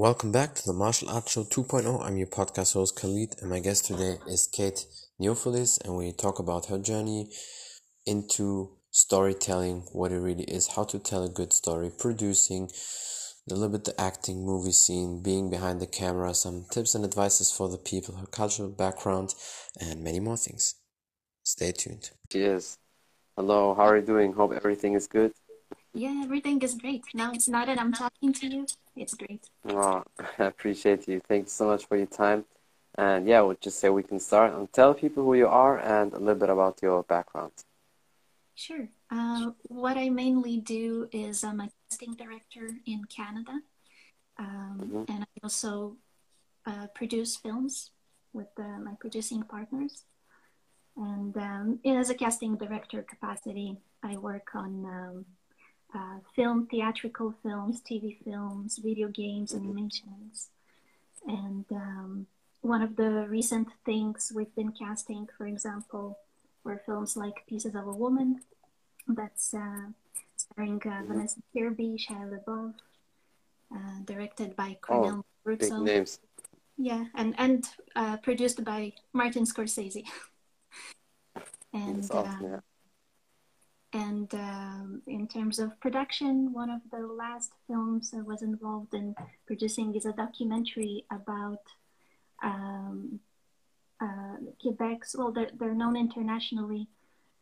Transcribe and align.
Welcome 0.00 0.32
back 0.32 0.54
to 0.54 0.62
the 0.64 0.72
Martial 0.72 1.10
Arts 1.10 1.32
Show 1.32 1.44
2.0. 1.44 2.02
I'm 2.02 2.16
your 2.16 2.26
podcast 2.26 2.72
host 2.72 2.98
Khalid, 2.98 3.34
and 3.42 3.50
my 3.50 3.60
guest 3.60 3.84
today 3.84 4.16
is 4.26 4.46
Kate 4.50 4.86
Neofelis, 5.20 5.78
and 5.84 5.94
we 5.94 6.10
talk 6.12 6.38
about 6.38 6.68
her 6.70 6.78
journey 6.78 7.28
into 8.06 8.78
storytelling, 8.90 9.82
what 9.92 10.10
it 10.10 10.18
really 10.18 10.44
is, 10.44 10.68
how 10.68 10.84
to 10.84 10.98
tell 10.98 11.22
a 11.22 11.28
good 11.28 11.52
story, 11.52 11.90
producing, 11.90 12.70
a 13.50 13.52
little 13.52 13.68
bit 13.68 13.84
the 13.84 14.00
acting, 14.00 14.42
movie 14.42 14.72
scene, 14.72 15.22
being 15.22 15.50
behind 15.50 15.82
the 15.82 15.86
camera, 15.86 16.32
some 16.32 16.64
tips 16.70 16.94
and 16.94 17.04
advices 17.04 17.52
for 17.52 17.68
the 17.68 17.76
people, 17.76 18.16
her 18.16 18.26
cultural 18.26 18.70
background, 18.70 19.34
and 19.82 20.02
many 20.02 20.18
more 20.18 20.38
things. 20.38 20.76
Stay 21.42 21.72
tuned. 21.72 22.08
Cheers. 22.32 22.78
Hello, 23.36 23.74
how 23.74 23.82
are 23.82 23.98
you 23.98 24.06
doing? 24.06 24.32
Hope 24.32 24.54
everything 24.54 24.94
is 24.94 25.06
good. 25.06 25.34
Yeah, 25.92 26.22
everything 26.24 26.62
is 26.62 26.74
great. 26.74 27.04
Now 27.12 27.32
it's 27.32 27.48
not 27.48 27.66
that 27.66 27.78
I'm 27.78 27.92
talking 27.92 28.32
to 28.32 28.46
you. 28.46 28.66
It's 28.96 29.14
great. 29.14 29.48
Oh, 29.68 30.04
I 30.38 30.44
appreciate 30.44 31.08
you. 31.08 31.20
Thanks 31.28 31.52
so 31.52 31.66
much 31.66 31.86
for 31.86 31.96
your 31.96 32.06
time. 32.06 32.44
And 32.96 33.26
yeah, 33.26 33.40
we'll 33.42 33.56
just 33.60 33.78
say 33.78 33.88
we 33.88 34.02
can 34.02 34.20
start 34.20 34.52
and 34.52 34.70
tell 34.72 34.94
people 34.94 35.24
who 35.24 35.34
you 35.34 35.46
are 35.46 35.78
and 35.78 36.12
a 36.12 36.18
little 36.18 36.34
bit 36.34 36.50
about 36.50 36.80
your 36.82 37.02
background. 37.04 37.52
Sure. 38.54 38.88
Uh, 39.10 39.52
what 39.68 39.96
I 39.96 40.10
mainly 40.10 40.58
do 40.58 41.08
is 41.12 41.44
I'm 41.44 41.60
a 41.60 41.70
casting 41.88 42.14
director 42.14 42.70
in 42.86 43.04
Canada. 43.04 43.60
Um, 44.38 44.80
mm-hmm. 44.82 45.12
And 45.12 45.22
I 45.24 45.26
also 45.42 45.96
uh, 46.66 46.88
produce 46.94 47.36
films 47.36 47.90
with 48.32 48.48
uh, 48.58 48.78
my 48.82 48.94
producing 48.98 49.42
partners. 49.44 50.04
And 50.96 51.36
um, 51.36 51.78
as 51.86 52.10
a 52.10 52.14
casting 52.14 52.56
director 52.56 53.02
capacity, 53.02 53.78
I 54.02 54.16
work 54.16 54.48
on 54.54 54.84
um, 54.84 55.24
uh, 55.94 56.18
film, 56.34 56.66
theatrical 56.66 57.34
films, 57.42 57.82
TV 57.82 58.16
films, 58.24 58.78
video 58.78 59.08
games, 59.08 59.54
animations. 59.54 60.48
And 61.26 61.64
um, 61.70 62.26
one 62.60 62.82
of 62.82 62.96
the 62.96 63.26
recent 63.28 63.68
things 63.84 64.32
we've 64.34 64.54
been 64.54 64.72
casting, 64.72 65.28
for 65.36 65.46
example, 65.46 66.18
were 66.64 66.80
films 66.84 67.16
like 67.16 67.46
Pieces 67.46 67.74
of 67.74 67.86
a 67.86 67.92
Woman, 67.92 68.40
that's 69.08 69.54
uh, 69.54 69.88
starring 70.36 70.80
uh, 70.84 71.02
Vanessa 71.06 71.40
Kirby, 71.52 71.96
Shia 71.98 72.30
LaBeouf, 72.30 72.74
uh, 73.74 74.04
directed 74.04 74.56
by 74.56 74.76
Cornell 74.80 75.24
oh, 75.46 75.56
Big 75.56 75.72
names. 75.72 76.18
Yeah, 76.76 77.04
and 77.14 77.34
and 77.38 77.68
uh, 77.96 78.16
produced 78.18 78.64
by 78.64 78.92
Martin 79.12 79.44
Scorsese. 79.44 80.04
and 81.74 82.04
awesome, 82.10 82.38
yeah. 82.42 82.60
And 83.92 84.32
um, 84.34 85.02
in 85.06 85.26
terms 85.26 85.58
of 85.58 85.78
production, 85.80 86.52
one 86.52 86.70
of 86.70 86.80
the 86.92 87.04
last 87.06 87.52
films 87.66 88.14
I 88.16 88.20
was 88.20 88.42
involved 88.42 88.94
in 88.94 89.16
producing 89.46 89.96
is 89.96 90.06
a 90.06 90.12
documentary 90.12 91.04
about 91.10 91.62
um, 92.42 93.18
uh, 94.00 94.36
Quebec's, 94.62 95.16
well, 95.18 95.32
they're, 95.32 95.50
they're 95.58 95.74
known 95.74 95.96
internationally, 95.96 96.86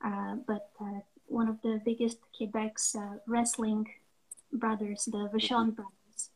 uh, 0.03 0.37
but 0.47 0.71
uh, 0.81 1.01
one 1.27 1.49
of 1.49 1.61
the 1.63 1.81
biggest 1.85 2.19
Quebec's 2.39 2.95
uh, 2.95 3.19
wrestling 3.27 3.87
brothers, 4.53 5.05
the 5.05 5.29
Vachon 5.33 5.75
brothers, 5.75 6.31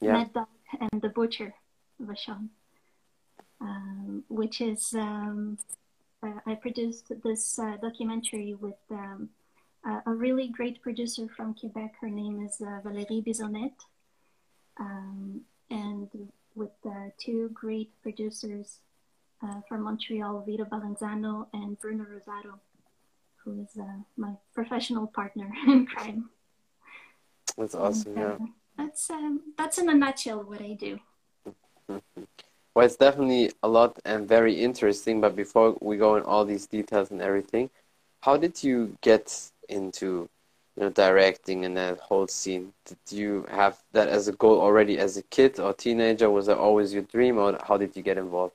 yeah. 0.00 0.12
Mad 0.12 0.32
Dog 0.32 0.46
and 0.92 1.02
the 1.02 1.08
Butcher 1.08 1.54
Vachon, 2.00 2.48
um, 3.60 4.24
which 4.28 4.60
is 4.60 4.94
um, 4.94 5.58
uh, 6.22 6.40
I 6.46 6.54
produced 6.54 7.12
this 7.22 7.58
uh, 7.58 7.76
documentary 7.80 8.54
with 8.54 8.78
um, 8.90 9.28
a 9.84 10.12
really 10.12 10.48
great 10.48 10.82
producer 10.82 11.28
from 11.36 11.54
Quebec. 11.54 11.94
Her 12.00 12.10
name 12.10 12.44
is 12.44 12.60
uh, 12.60 12.80
Valérie 12.84 13.24
Bisonnette. 13.24 13.86
Um, 14.78 15.42
and 15.70 16.08
with 16.54 16.70
two 17.18 17.50
great 17.54 17.90
producers 18.02 18.78
from 19.68 19.82
Montreal, 19.82 20.42
Vito 20.46 20.64
Balanzano 20.64 21.46
and 21.52 21.78
Bruno 21.78 22.04
Rosato, 22.04 22.58
who 23.36 23.62
is 23.62 23.78
my 24.16 24.32
professional 24.54 25.06
partner 25.06 25.50
in 25.66 25.86
crime. 25.86 26.30
That's 27.56 27.74
awesome, 27.74 28.16
and, 28.16 28.40
yeah. 28.40 28.46
That's, 28.76 29.10
um, 29.10 29.42
that's 29.56 29.78
in 29.78 29.88
a 29.88 29.94
nutshell 29.94 30.42
what 30.42 30.60
I 30.60 30.74
do. 30.74 30.98
Well, 32.78 32.86
it's 32.86 32.94
definitely 32.94 33.50
a 33.64 33.68
lot 33.68 33.98
and 34.04 34.28
very 34.28 34.54
interesting. 34.54 35.20
But 35.20 35.34
before 35.34 35.76
we 35.80 35.96
go 35.96 36.14
in 36.14 36.22
all 36.22 36.44
these 36.44 36.68
details 36.68 37.10
and 37.10 37.20
everything, 37.20 37.70
how 38.20 38.36
did 38.36 38.62
you 38.62 38.96
get 39.00 39.50
into 39.68 40.28
you 40.76 40.82
know 40.84 40.90
directing 40.90 41.64
and 41.64 41.76
that 41.76 41.98
whole 41.98 42.28
scene? 42.28 42.72
Did 42.84 43.18
you 43.18 43.46
have 43.50 43.82
that 43.94 44.06
as 44.06 44.28
a 44.28 44.32
goal 44.32 44.60
already 44.60 44.96
as 44.96 45.16
a 45.16 45.24
kid 45.24 45.58
or 45.58 45.74
teenager? 45.74 46.30
Was 46.30 46.46
that 46.46 46.58
always 46.58 46.94
your 46.94 47.02
dream, 47.02 47.36
or 47.36 47.58
how 47.66 47.78
did 47.78 47.96
you 47.96 48.02
get 48.04 48.16
involved? 48.16 48.54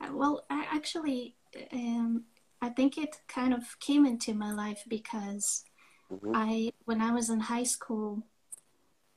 Uh, 0.00 0.10
well, 0.12 0.44
I 0.48 0.64
actually, 0.70 1.34
um, 1.72 2.22
I 2.60 2.68
think 2.68 2.98
it 2.98 3.16
kind 3.26 3.52
of 3.52 3.80
came 3.80 4.06
into 4.06 4.32
my 4.32 4.52
life 4.52 4.84
because 4.86 5.64
mm-hmm. 6.08 6.36
I, 6.36 6.72
when 6.84 7.00
I 7.00 7.10
was 7.10 7.30
in 7.30 7.40
high 7.40 7.64
school, 7.64 8.22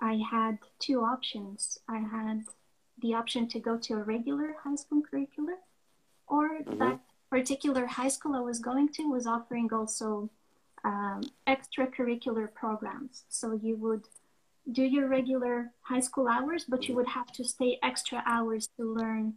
I 0.01 0.23
had 0.31 0.57
two 0.79 1.01
options. 1.01 1.77
I 1.87 1.99
had 1.99 2.45
the 3.01 3.13
option 3.13 3.47
to 3.49 3.59
go 3.59 3.77
to 3.77 3.93
a 3.95 4.03
regular 4.03 4.55
high 4.63 4.75
school 4.75 5.01
curriculum, 5.01 5.57
or 6.27 6.59
mm-hmm. 6.59 6.77
that 6.79 6.99
particular 7.29 7.85
high 7.85 8.07
school 8.07 8.35
I 8.35 8.39
was 8.39 8.59
going 8.59 8.89
to 8.93 9.11
was 9.11 9.27
offering 9.27 9.69
also 9.73 10.29
um, 10.83 11.21
extracurricular 11.47 12.53
programs. 12.53 13.23
So 13.29 13.59
you 13.61 13.75
would 13.77 14.07
do 14.71 14.83
your 14.83 15.07
regular 15.07 15.71
high 15.81 15.99
school 15.99 16.27
hours, 16.27 16.65
but 16.67 16.87
you 16.87 16.95
would 16.95 17.07
have 17.07 17.31
to 17.33 17.43
stay 17.43 17.79
extra 17.83 18.23
hours 18.25 18.69
to 18.77 18.93
learn 18.93 19.33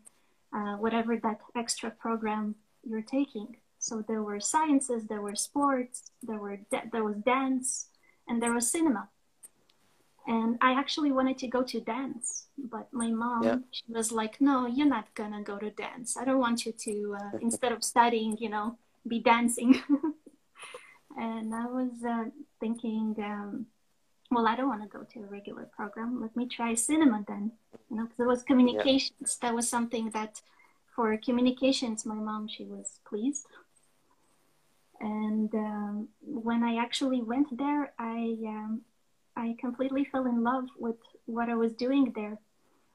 uh, 0.54 0.76
whatever 0.76 1.16
that 1.16 1.40
extra 1.56 1.90
program 1.90 2.54
you're 2.82 3.02
taking. 3.02 3.56
So 3.78 4.04
there 4.06 4.22
were 4.22 4.40
sciences, 4.40 5.04
there 5.04 5.20
were 5.20 5.36
sports, 5.36 6.10
there 6.22 6.38
were 6.38 6.58
da- 6.70 6.88
there 6.92 7.04
was 7.04 7.16
dance, 7.16 7.88
and 8.26 8.42
there 8.42 8.52
was 8.52 8.70
cinema 8.70 9.08
and 10.28 10.58
I 10.60 10.72
actually 10.78 11.10
wanted 11.10 11.38
to 11.38 11.48
go 11.48 11.62
to 11.62 11.80
dance, 11.80 12.48
but 12.58 12.86
my 12.92 13.08
mom 13.08 13.42
yeah. 13.42 13.56
she 13.70 13.84
was 13.88 14.12
like, 14.12 14.40
"No, 14.40 14.66
you're 14.66 14.94
not 14.98 15.06
gonna 15.14 15.42
go 15.42 15.56
to 15.58 15.70
dance. 15.70 16.18
I 16.18 16.24
don't 16.26 16.38
want 16.38 16.66
you 16.66 16.72
to 16.72 17.16
uh, 17.18 17.38
instead 17.40 17.72
of 17.72 17.82
studying, 17.82 18.36
you 18.38 18.50
know, 18.50 18.76
be 19.06 19.20
dancing." 19.20 19.82
and 21.16 21.54
I 21.54 21.66
was 21.66 21.92
uh, 22.06 22.26
thinking, 22.60 23.14
um, 23.18 23.66
well, 24.30 24.46
I 24.46 24.54
don't 24.54 24.68
want 24.68 24.82
to 24.82 24.98
go 24.98 25.02
to 25.04 25.20
a 25.20 25.30
regular 25.38 25.64
program. 25.64 26.20
Let 26.20 26.36
me 26.36 26.46
try 26.46 26.74
cinema 26.74 27.24
then, 27.26 27.52
you 27.90 27.96
know, 27.96 28.04
because 28.04 28.20
it 28.20 28.26
was 28.26 28.42
communications. 28.42 29.38
Yeah. 29.38 29.48
That 29.48 29.54
was 29.54 29.66
something 29.66 30.10
that, 30.10 30.42
for 30.94 31.16
communications, 31.16 32.04
my 32.04 32.20
mom 32.28 32.48
she 32.48 32.64
was 32.64 33.00
pleased. 33.08 33.46
And 35.00 35.54
um, 35.54 36.08
when 36.20 36.62
I 36.62 36.76
actually 36.76 37.22
went 37.22 37.56
there, 37.56 37.92
I 37.98 38.36
um, 38.46 38.82
I 39.38 39.54
completely 39.58 40.04
fell 40.04 40.26
in 40.26 40.42
love 40.42 40.64
with 40.76 40.96
what 41.26 41.48
I 41.48 41.54
was 41.54 41.72
doing 41.72 42.12
there. 42.14 42.38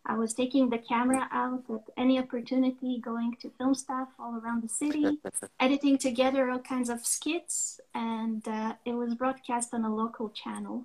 I 0.06 0.16
was 0.18 0.34
taking 0.34 0.70
the 0.70 0.78
camera 0.78 1.30
out 1.32 1.64
at 1.70 1.86
any 1.96 2.20
opportunity, 2.20 3.00
going 3.00 3.38
to 3.42 3.50
film 3.58 3.74
stuff 3.74 4.10
all 4.20 4.36
around 4.38 4.62
the 4.62 4.68
city, 4.68 5.18
editing 5.62 5.98
together 5.98 6.50
all 6.50 6.60
kinds 6.60 6.90
of 6.90 7.06
skits, 7.06 7.80
and 7.96 8.46
uh, 8.46 8.74
it 8.84 8.94
was 8.94 9.16
broadcast 9.16 9.74
on 9.74 9.86
a 9.86 9.96
local 9.96 10.30
channel 10.30 10.84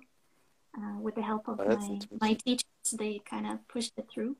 uh, 0.77 0.97
with 1.01 1.15
the 1.15 1.21
help 1.21 1.49
of 1.49 1.59
oh, 1.59 1.75
my, 1.75 1.99
my 2.21 2.33
teachers. 2.35 2.63
They 2.97 3.19
kind 3.29 3.45
of 3.45 3.67
pushed 3.67 3.91
it 3.97 4.07
through. 4.09 4.37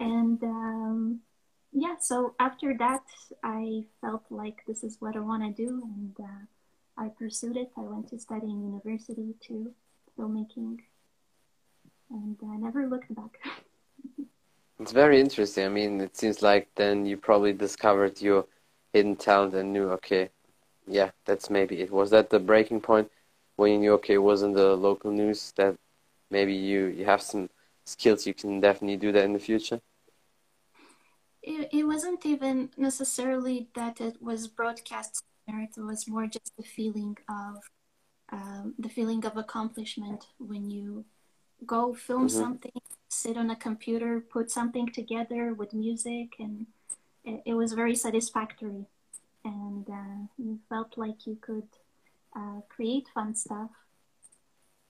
And 0.00 0.42
um, 0.42 1.20
yeah, 1.72 1.94
so 2.00 2.34
after 2.40 2.76
that, 2.78 3.04
I 3.44 3.84
felt 4.00 4.24
like 4.30 4.64
this 4.66 4.82
is 4.82 4.96
what 4.98 5.14
I 5.14 5.20
want 5.20 5.44
to 5.44 5.64
do. 5.64 5.80
And 5.84 6.16
uh, 6.18 6.46
I 6.96 7.08
pursued 7.08 7.56
it. 7.56 7.70
I 7.76 7.80
went 7.80 8.08
to 8.08 8.18
study 8.18 8.46
in 8.46 8.62
university 8.62 9.34
too, 9.40 9.72
filmmaking, 10.18 10.78
and 12.10 12.36
I 12.42 12.56
never 12.56 12.86
looked 12.86 13.14
back. 13.14 13.38
it's 14.80 14.92
very 14.92 15.20
interesting. 15.20 15.64
I 15.64 15.68
mean, 15.68 16.00
it 16.00 16.16
seems 16.16 16.42
like 16.42 16.68
then 16.76 17.06
you 17.06 17.16
probably 17.16 17.52
discovered 17.52 18.20
your 18.20 18.46
hidden 18.92 19.16
talent 19.16 19.54
and 19.54 19.72
knew, 19.72 19.90
okay, 19.90 20.30
yeah, 20.86 21.10
that's 21.24 21.48
maybe 21.48 21.80
it. 21.80 21.90
Was 21.90 22.10
that 22.10 22.30
the 22.30 22.38
breaking 22.38 22.80
point 22.80 23.10
when 23.56 23.72
you 23.72 23.78
knew, 23.78 23.92
okay, 23.94 24.14
it 24.14 24.18
wasn't 24.18 24.54
the 24.54 24.76
local 24.76 25.10
news 25.10 25.52
that 25.56 25.76
maybe 26.30 26.54
you, 26.54 26.86
you 26.86 27.04
have 27.04 27.22
some 27.22 27.48
skills, 27.86 28.26
you 28.26 28.34
can 28.34 28.60
definitely 28.60 28.96
do 28.96 29.12
that 29.12 29.24
in 29.24 29.32
the 29.32 29.38
future? 29.38 29.80
It, 31.42 31.70
it 31.72 31.84
wasn't 31.84 32.24
even 32.24 32.70
necessarily 32.76 33.68
that 33.74 34.00
it 34.00 34.22
was 34.22 34.46
broadcast 34.46 35.24
it 35.60 35.80
was 35.80 36.08
more 36.08 36.26
just 36.26 36.56
the 36.56 36.62
feeling 36.62 37.16
of 37.28 37.58
um, 38.30 38.74
the 38.78 38.88
feeling 38.88 39.24
of 39.26 39.36
accomplishment 39.36 40.26
when 40.38 40.70
you 40.70 41.04
go 41.66 41.92
film 41.94 42.28
mm-hmm. 42.28 42.38
something, 42.38 42.72
sit 43.08 43.36
on 43.36 43.50
a 43.50 43.56
computer, 43.56 44.20
put 44.20 44.50
something 44.50 44.88
together 44.88 45.52
with 45.54 45.74
music, 45.74 46.34
and 46.38 46.66
it, 47.24 47.42
it 47.46 47.54
was 47.54 47.72
very 47.72 47.94
satisfactory. 47.94 48.86
And 49.44 49.88
uh, 49.88 50.26
you 50.38 50.60
felt 50.68 50.96
like 50.96 51.26
you 51.26 51.36
could 51.40 51.68
uh, 52.34 52.60
create 52.68 53.08
fun 53.12 53.34
stuff. 53.34 53.70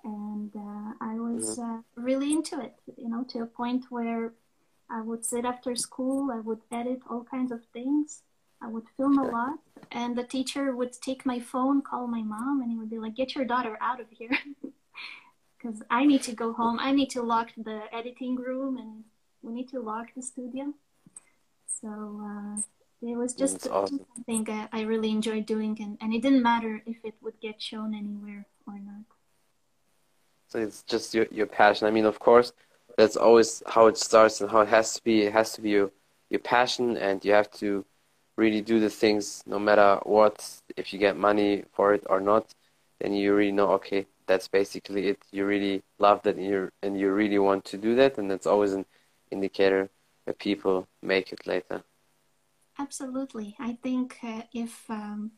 and 0.05 0.51
uh, 0.57 0.93
I 1.01 1.15
was 1.15 1.59
mm-hmm. 1.59 1.79
uh, 1.79 1.81
really 1.97 2.33
into 2.33 2.61
it. 2.61 2.75
You 2.97 3.09
know, 3.09 3.25
to 3.31 3.41
a 3.43 3.47
point 3.47 3.87
where 3.91 4.33
I 4.91 5.01
would 5.01 5.25
sit 5.25 5.45
after 5.45 5.75
school, 5.77 6.31
I 6.31 6.41
would 6.41 6.61
edit 6.71 7.01
all 7.09 7.25
kinds 7.25 7.53
of 7.53 7.65
things. 7.73 8.23
I 8.63 8.69
would 8.69 8.85
film 8.97 9.19
a 9.19 9.25
lot, 9.25 9.59
and 9.91 10.17
the 10.17 10.25
teacher 10.25 10.75
would 10.77 10.93
take 10.93 11.27
my 11.27 11.41
phone, 11.41 11.83
call 11.83 12.07
my 12.07 12.23
mom, 12.23 12.63
and 12.63 12.71
he 12.71 12.79
would 12.79 12.91
be 12.91 12.99
like, 12.99 13.17
"Get 13.17 13.35
your 13.35 13.45
daughter 13.45 13.77
out 13.81 14.01
of 14.01 14.07
here." 14.11 14.39
because 15.63 15.83
I 15.91 16.05
need 16.05 16.23
to 16.23 16.33
go 16.33 16.53
home. 16.53 16.79
I 16.81 16.93
need 16.93 17.11
to 17.11 17.23
lock 17.23 17.51
the 17.57 17.83
editing 17.93 18.37
room 18.37 18.77
and 18.77 19.05
we 19.43 19.53
need 19.53 19.69
to 19.71 19.81
lock 19.81 20.09
the 20.17 20.23
studio. 20.23 20.73
So 21.67 22.21
uh, 22.23 22.61
it 23.03 23.17
was 23.17 23.35
just 23.35 23.69
awesome. 23.69 24.01
something 24.15 24.49
I, 24.49 24.69
I 24.73 24.81
really 24.83 25.11
enjoyed 25.11 25.47
doing, 25.47 25.77
and, 25.81 25.99
and 26.01 26.13
it 26.13 26.23
didn't 26.23 26.43
matter 26.43 26.83
if 26.87 26.97
it 27.05 27.15
would 27.23 27.41
get 27.41 27.61
shown 27.61 27.95
anywhere 27.95 28.47
or 28.67 28.75
not. 28.75 29.05
So 30.49 30.59
it's 30.59 30.83
just 30.83 31.15
your, 31.15 31.27
your 31.31 31.47
passion. 31.47 31.87
I 31.87 31.91
mean, 31.91 32.05
of 32.05 32.19
course, 32.19 32.53
that's 32.99 33.17
always 33.17 33.63
how 33.67 33.87
it 33.87 33.97
starts 33.97 34.41
and 34.41 34.51
how 34.51 34.61
it 34.61 34.69
has 34.69 34.95
to 34.95 35.03
be. 35.03 35.23
It 35.23 35.33
has 35.33 35.53
to 35.55 35.63
be 35.63 35.71
your, 35.71 35.91
your 36.29 36.41
passion, 36.41 36.97
and 36.97 37.25
you 37.25 37.33
have 37.33 37.51
to 37.53 37.85
really 38.37 38.61
do 38.61 38.81
the 38.81 38.91
things 38.91 39.43
no 39.47 39.59
matter 39.59 40.01
what. 40.05 40.61
If 40.77 40.93
you 40.93 40.99
get 40.99 41.17
money 41.17 41.65
for 41.73 41.95
it 41.95 42.05
or 42.09 42.21
not, 42.21 42.55
then 43.01 43.15
you 43.15 43.35
really 43.35 43.53
know, 43.53 43.71
okay, 43.73 44.07
that's 44.27 44.49
basically 44.49 45.09
it. 45.09 45.19
You 45.31 45.45
really 45.45 45.83
love 45.99 46.23
that 46.23 46.37
and 46.37 46.47
you 46.47 46.71
and 46.83 46.99
you 46.99 47.13
really 47.13 47.39
want 47.39 47.65
to 47.67 47.77
do 47.77 47.95
that, 47.97 48.19
and 48.19 48.31
that's 48.31 48.47
always 48.47 48.73
an 48.73 48.87
indicator 49.31 49.91
that 50.27 50.39
people 50.39 50.87
make 51.03 51.33
it 51.33 51.47
later. 51.47 51.83
Absolutely, 52.79 53.55
I 53.59 53.79
think 53.83 54.19
uh, 54.23 54.43
if 54.53 54.89
um, 54.89 55.33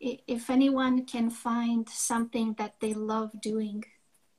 if 0.00 0.50
anyone 0.50 1.06
can 1.06 1.30
find 1.30 1.88
something 1.88 2.54
that 2.58 2.74
they 2.80 2.92
love 2.92 3.30
doing, 3.40 3.84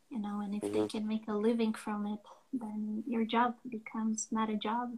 you 0.10 0.20
know, 0.20 0.42
and 0.42 0.56
if 0.56 0.62
mm-hmm. 0.62 0.82
they 0.82 0.88
can 0.88 1.08
make 1.08 1.28
a 1.28 1.34
living 1.34 1.74
from 1.74 2.06
it, 2.06 2.20
then 2.52 3.04
your 3.08 3.26
job 3.26 3.56
becomes 3.68 4.28
not 4.30 4.50
a 4.50 4.56
job. 4.56 4.94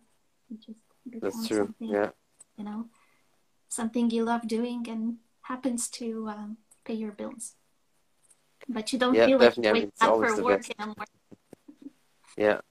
It 0.51 0.59
just 0.65 0.79
becomes 1.09 1.35
that's 1.35 1.47
true. 1.47 1.57
something, 1.57 1.89
yeah. 1.89 2.09
You 2.57 2.63
know, 2.63 2.85
something 3.69 4.09
you 4.09 4.23
love 4.23 4.47
doing 4.47 4.85
and 4.89 5.17
happens 5.43 5.89
to 5.89 6.27
um, 6.29 6.57
pay 6.85 6.93
your 6.93 7.11
bills 7.11 7.55
but 8.67 8.91
you 8.93 8.99
don't 8.99 9.15
yeah, 9.15 9.25
feel 9.25 9.37
definitely. 9.37 9.69
like 9.69 9.69
I 9.69 9.73
mean, 9.73 9.87
it's 9.89 10.03
always 10.03 10.29
for 10.29 10.37
the 10.37 10.43
work 10.43 10.57
best. 10.59 10.75
anymore. 10.79 11.05
Yeah, 12.37 12.61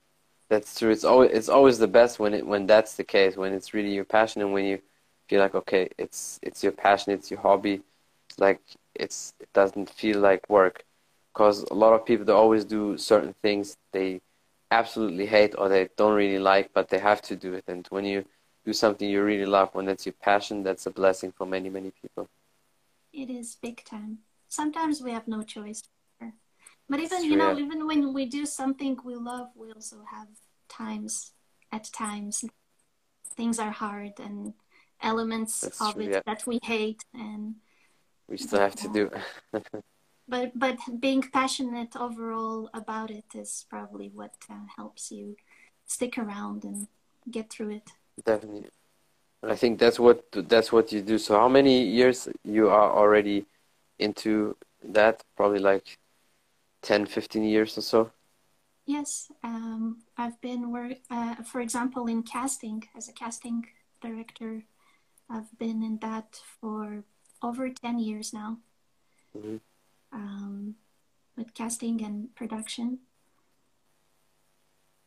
that's 0.49 0.77
true. 0.77 0.91
It's 0.91 1.03
always 1.03 1.31
it's 1.31 1.49
always 1.49 1.79
the 1.79 1.87
best 1.87 2.19
when 2.19 2.33
it 2.33 2.45
when 2.45 2.67
that's 2.67 2.95
the 2.95 3.03
case 3.03 3.35
when 3.37 3.53
it's 3.53 3.73
really 3.73 3.93
your 3.93 4.05
passion 4.05 4.41
and 4.41 4.53
when 4.53 4.65
you 4.65 4.81
feel 5.29 5.39
like 5.39 5.55
okay 5.55 5.89
it's 5.97 6.39
it's 6.43 6.63
your 6.63 6.71
passion 6.71 7.11
it's 7.13 7.31
your 7.31 7.39
hobby 7.39 7.81
like 8.37 8.61
it's 8.93 9.33
it 9.39 9.51
doesn't 9.53 9.89
feel 9.89 10.19
like 10.19 10.47
work 10.49 10.83
because 11.33 11.63
a 11.71 11.73
lot 11.73 11.93
of 11.93 12.05
people 12.05 12.25
they 12.25 12.31
always 12.33 12.63
do 12.63 12.95
certain 12.97 13.33
things 13.41 13.75
they 13.91 14.21
absolutely 14.71 15.25
hate 15.25 15.55
or 15.57 15.67
they 15.67 15.89
don't 15.97 16.13
really 16.15 16.37
like 16.39 16.69
but 16.73 16.89
they 16.89 16.99
have 16.99 17.21
to 17.23 17.35
do 17.35 17.53
it 17.55 17.63
and 17.67 17.87
when 17.89 18.05
you 18.05 18.23
do 18.65 18.73
something 18.73 19.09
you 19.09 19.23
really 19.23 19.45
love 19.45 19.69
when 19.73 19.85
that's 19.85 20.05
your 20.05 20.15
passion 20.21 20.63
that's 20.63 20.85
a 20.85 20.91
blessing 20.91 21.31
for 21.31 21.45
many 21.45 21.69
many 21.69 21.91
people 22.01 22.27
it 23.13 23.29
is 23.29 23.55
big 23.61 23.83
time 23.85 24.19
sometimes 24.55 25.01
we 25.01 25.11
have 25.11 25.27
no 25.27 25.43
choice. 25.43 25.83
But 26.87 26.99
even 26.99 27.23
you 27.23 27.35
know, 27.35 27.57
even 27.57 27.87
when 27.87 28.13
we 28.13 28.25
do 28.27 28.45
something 28.45 28.97
we 29.03 29.15
love, 29.15 29.47
we 29.55 29.71
also 29.71 29.97
have 30.15 30.27
times 30.69 31.31
at 31.71 31.85
times 31.91 32.45
things 33.35 33.57
are 33.57 33.71
hard 33.71 34.13
and 34.19 34.53
elements 35.01 35.61
That's 35.61 35.81
of 35.81 35.93
true, 35.93 36.03
it 36.03 36.11
yeah. 36.11 36.21
that 36.27 36.45
we 36.45 36.59
hate 36.61 37.03
and 37.13 37.55
we 38.29 38.37
still 38.37 38.59
have 38.59 38.75
to 38.75 38.87
do. 38.93 39.09
but 40.27 40.51
but 40.53 40.77
being 40.99 41.23
passionate 41.23 41.95
overall 41.95 42.69
about 42.73 43.09
it 43.09 43.29
is 43.33 43.65
probably 43.67 44.09
what 44.13 44.35
uh, 44.49 44.67
helps 44.77 45.11
you 45.11 45.35
stick 45.87 46.19
around 46.19 46.63
and 46.63 46.87
get 47.29 47.49
through 47.49 47.71
it. 47.71 47.89
Definitely. 48.23 48.69
I 49.43 49.55
think 49.55 49.79
that's 49.79 49.99
what 49.99 50.25
that's 50.31 50.71
what 50.71 50.91
you 50.91 51.01
do. 51.01 51.17
So 51.17 51.37
how 51.37 51.49
many 51.49 51.83
years 51.83 52.27
you 52.43 52.69
are 52.69 52.91
already 52.91 53.45
into 53.99 54.55
that 54.83 55.23
probably 55.35 55.59
like 55.59 55.97
10 56.83 57.05
15 57.05 57.43
years 57.43 57.77
or 57.77 57.81
so 57.81 58.11
yes 58.85 59.31
um, 59.43 59.97
i've 60.17 60.39
been 60.41 60.71
work 60.71 60.93
uh, 61.09 61.35
for 61.43 61.61
example 61.61 62.07
in 62.07 62.21
casting 62.21 62.83
as 62.95 63.09
a 63.09 63.13
casting 63.13 63.65
director 64.01 64.63
i've 65.29 65.57
been 65.57 65.81
in 65.81 65.97
that 66.01 66.39
for 66.61 67.03
over 67.41 67.69
10 67.69 67.99
years 67.99 68.33
now 68.33 68.57
mm-hmm. 69.35 69.57
um, 70.13 70.75
with 71.35 71.53
casting 71.53 72.03
and 72.03 72.35
production 72.35 72.99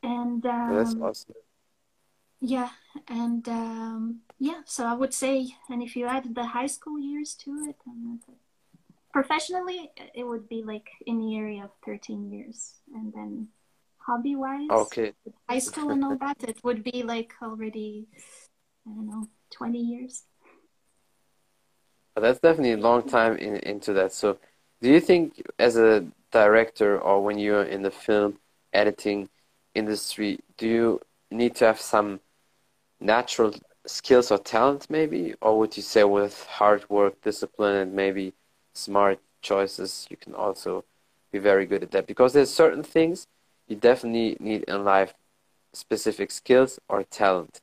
and 0.02 0.44
um, 0.46 0.74
that's 0.74 0.94
awesome 0.96 1.34
yeah 2.40 2.70
and 3.08 3.48
um, 3.48 4.20
yeah 4.38 4.60
so 4.64 4.84
i 4.84 4.94
would 4.94 5.12
say 5.12 5.48
and 5.68 5.82
if 5.82 5.96
you 5.96 6.06
add 6.06 6.34
the 6.34 6.46
high 6.46 6.66
school 6.66 6.98
years 6.98 7.34
to 7.34 7.50
it 7.68 7.76
professionally 9.12 9.90
it 10.14 10.24
would 10.24 10.48
be 10.48 10.62
like 10.62 10.88
in 11.06 11.18
the 11.18 11.36
area 11.36 11.64
of 11.64 11.70
13 11.84 12.30
years 12.30 12.74
and 12.94 13.12
then 13.12 13.48
hobby 13.98 14.36
wise 14.36 14.70
okay 14.70 15.12
high 15.48 15.58
school 15.58 15.90
and 15.90 16.04
all 16.04 16.16
that 16.16 16.36
it 16.46 16.62
would 16.62 16.84
be 16.84 17.02
like 17.02 17.32
already 17.42 18.06
i 18.86 18.90
don't 18.90 19.06
know 19.06 19.26
20 19.50 19.78
years. 19.78 20.24
That's 22.16 22.40
definitely 22.40 22.72
a 22.72 22.78
long 22.78 23.08
time 23.08 23.36
in, 23.36 23.56
into 23.56 23.92
that. 23.92 24.12
So 24.12 24.38
do 24.82 24.90
you 24.90 25.00
think 25.00 25.42
as 25.58 25.76
a 25.76 26.04
director 26.32 26.98
or 26.98 27.22
when 27.22 27.38
you're 27.38 27.62
in 27.62 27.82
the 27.82 27.90
film 27.90 28.38
editing 28.72 29.28
industry 29.74 30.38
do 30.58 30.68
you 30.68 31.00
need 31.30 31.54
to 31.54 31.64
have 31.64 31.80
some 31.80 32.20
natural 33.00 33.54
skills 33.86 34.30
or 34.30 34.38
talent 34.38 34.86
maybe 34.90 35.34
or 35.40 35.58
would 35.58 35.76
you 35.76 35.82
say 35.82 36.04
with 36.04 36.44
hard 36.44 36.88
work 36.90 37.20
discipline 37.22 37.76
and 37.76 37.92
maybe 37.94 38.34
smart 38.74 39.18
choices, 39.42 40.06
you 40.10 40.16
can 40.16 40.34
also 40.34 40.84
be 41.32 41.38
very 41.38 41.66
good 41.66 41.82
at 41.82 41.90
that 41.90 42.06
because 42.06 42.32
there's 42.32 42.52
certain 42.52 42.82
things 42.82 43.26
you 43.66 43.76
definitely 43.76 44.36
need 44.40 44.62
in 44.64 44.84
life 44.84 45.14
specific 45.72 46.30
skills 46.30 46.78
or 46.88 47.02
talent. 47.04 47.60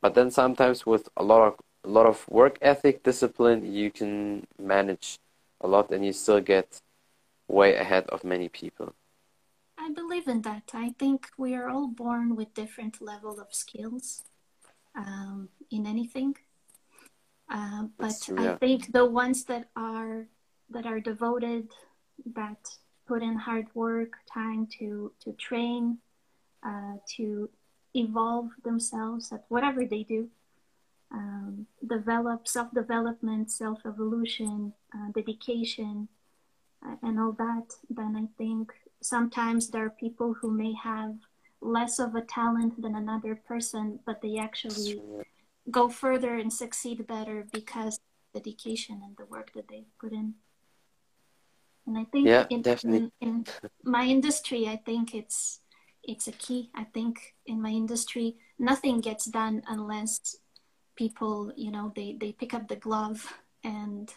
But 0.00 0.14
then 0.14 0.30
sometimes 0.30 0.86
with 0.86 1.08
a 1.16 1.24
lot 1.24 1.42
of 1.46 1.54
a 1.84 1.88
lot 1.88 2.06
of 2.06 2.26
work 2.30 2.56
ethic, 2.62 3.02
discipline, 3.02 3.70
you 3.70 3.90
can 3.90 4.46
manage 4.58 5.18
a 5.60 5.68
lot 5.68 5.90
and 5.90 6.04
you 6.04 6.14
still 6.14 6.40
get 6.40 6.80
way 7.46 7.76
ahead 7.76 8.06
of 8.08 8.24
many 8.24 8.48
people. 8.48 8.94
I 9.78 9.90
believe 9.92 10.26
in 10.26 10.40
that. 10.42 10.70
I 10.72 10.94
think 10.98 11.28
we 11.36 11.54
are 11.54 11.68
all 11.68 11.88
born 11.88 12.36
with 12.36 12.54
different 12.54 13.02
level 13.02 13.38
of 13.38 13.48
skills 13.52 14.22
um, 14.94 15.48
in 15.70 15.86
anything. 15.86 16.36
Uh, 17.50 17.84
but 17.98 18.16
yeah. 18.28 18.52
I 18.52 18.56
think 18.56 18.92
the 18.92 19.04
ones 19.04 19.44
that 19.44 19.68
are 19.76 20.26
that 20.70 20.86
are 20.86 21.00
devoted, 21.00 21.68
that 22.34 22.58
put 23.06 23.22
in 23.22 23.36
hard 23.36 23.66
work, 23.74 24.12
time 24.32 24.66
to 24.78 25.12
to 25.20 25.32
train, 25.32 25.98
uh, 26.62 26.96
to 27.16 27.50
evolve 27.94 28.50
themselves 28.64 29.30
at 29.32 29.44
whatever 29.48 29.84
they 29.84 30.02
do, 30.02 30.28
um, 31.12 31.66
develop 31.86 32.48
self 32.48 32.72
development, 32.72 33.50
self 33.50 33.80
evolution, 33.86 34.72
uh, 34.94 35.12
dedication, 35.14 36.08
uh, 36.84 36.96
and 37.02 37.20
all 37.20 37.32
that. 37.32 37.74
Then 37.90 38.16
I 38.16 38.26
think 38.38 38.72
sometimes 39.02 39.68
there 39.68 39.84
are 39.84 39.90
people 39.90 40.34
who 40.34 40.50
may 40.50 40.72
have 40.72 41.14
less 41.64 41.98
of 41.98 42.14
a 42.14 42.20
talent 42.20 42.80
than 42.80 42.94
another 42.94 43.34
person, 43.34 43.98
but 44.04 44.20
they 44.20 44.38
actually 44.38 45.00
go 45.70 45.88
further 45.88 46.34
and 46.34 46.52
succeed 46.52 47.06
better 47.06 47.46
because 47.52 47.98
dedication 48.34 49.00
and 49.02 49.16
the 49.16 49.24
work 49.24 49.52
that 49.54 49.68
they 49.68 49.84
put 49.98 50.12
in. 50.12 50.34
And 51.86 51.98
I 51.98 52.04
think 52.04 52.26
yeah, 52.26 52.46
in, 52.50 52.62
definitely. 52.62 53.10
In, 53.20 53.28
in 53.28 53.46
my 53.82 54.04
industry, 54.04 54.68
I 54.68 54.76
think 54.76 55.14
it's 55.14 55.60
it's 56.02 56.28
a 56.28 56.32
key. 56.32 56.70
I 56.74 56.84
think 56.84 57.34
in 57.46 57.62
my 57.62 57.70
industry, 57.70 58.36
nothing 58.58 59.00
gets 59.00 59.24
done 59.24 59.62
unless 59.68 60.36
people, 60.96 61.52
you 61.56 61.70
know, 61.70 61.92
they, 61.96 62.16
they 62.20 62.32
pick 62.32 62.54
up 62.54 62.68
the 62.68 62.76
glove 62.76 63.32
and 63.62 64.12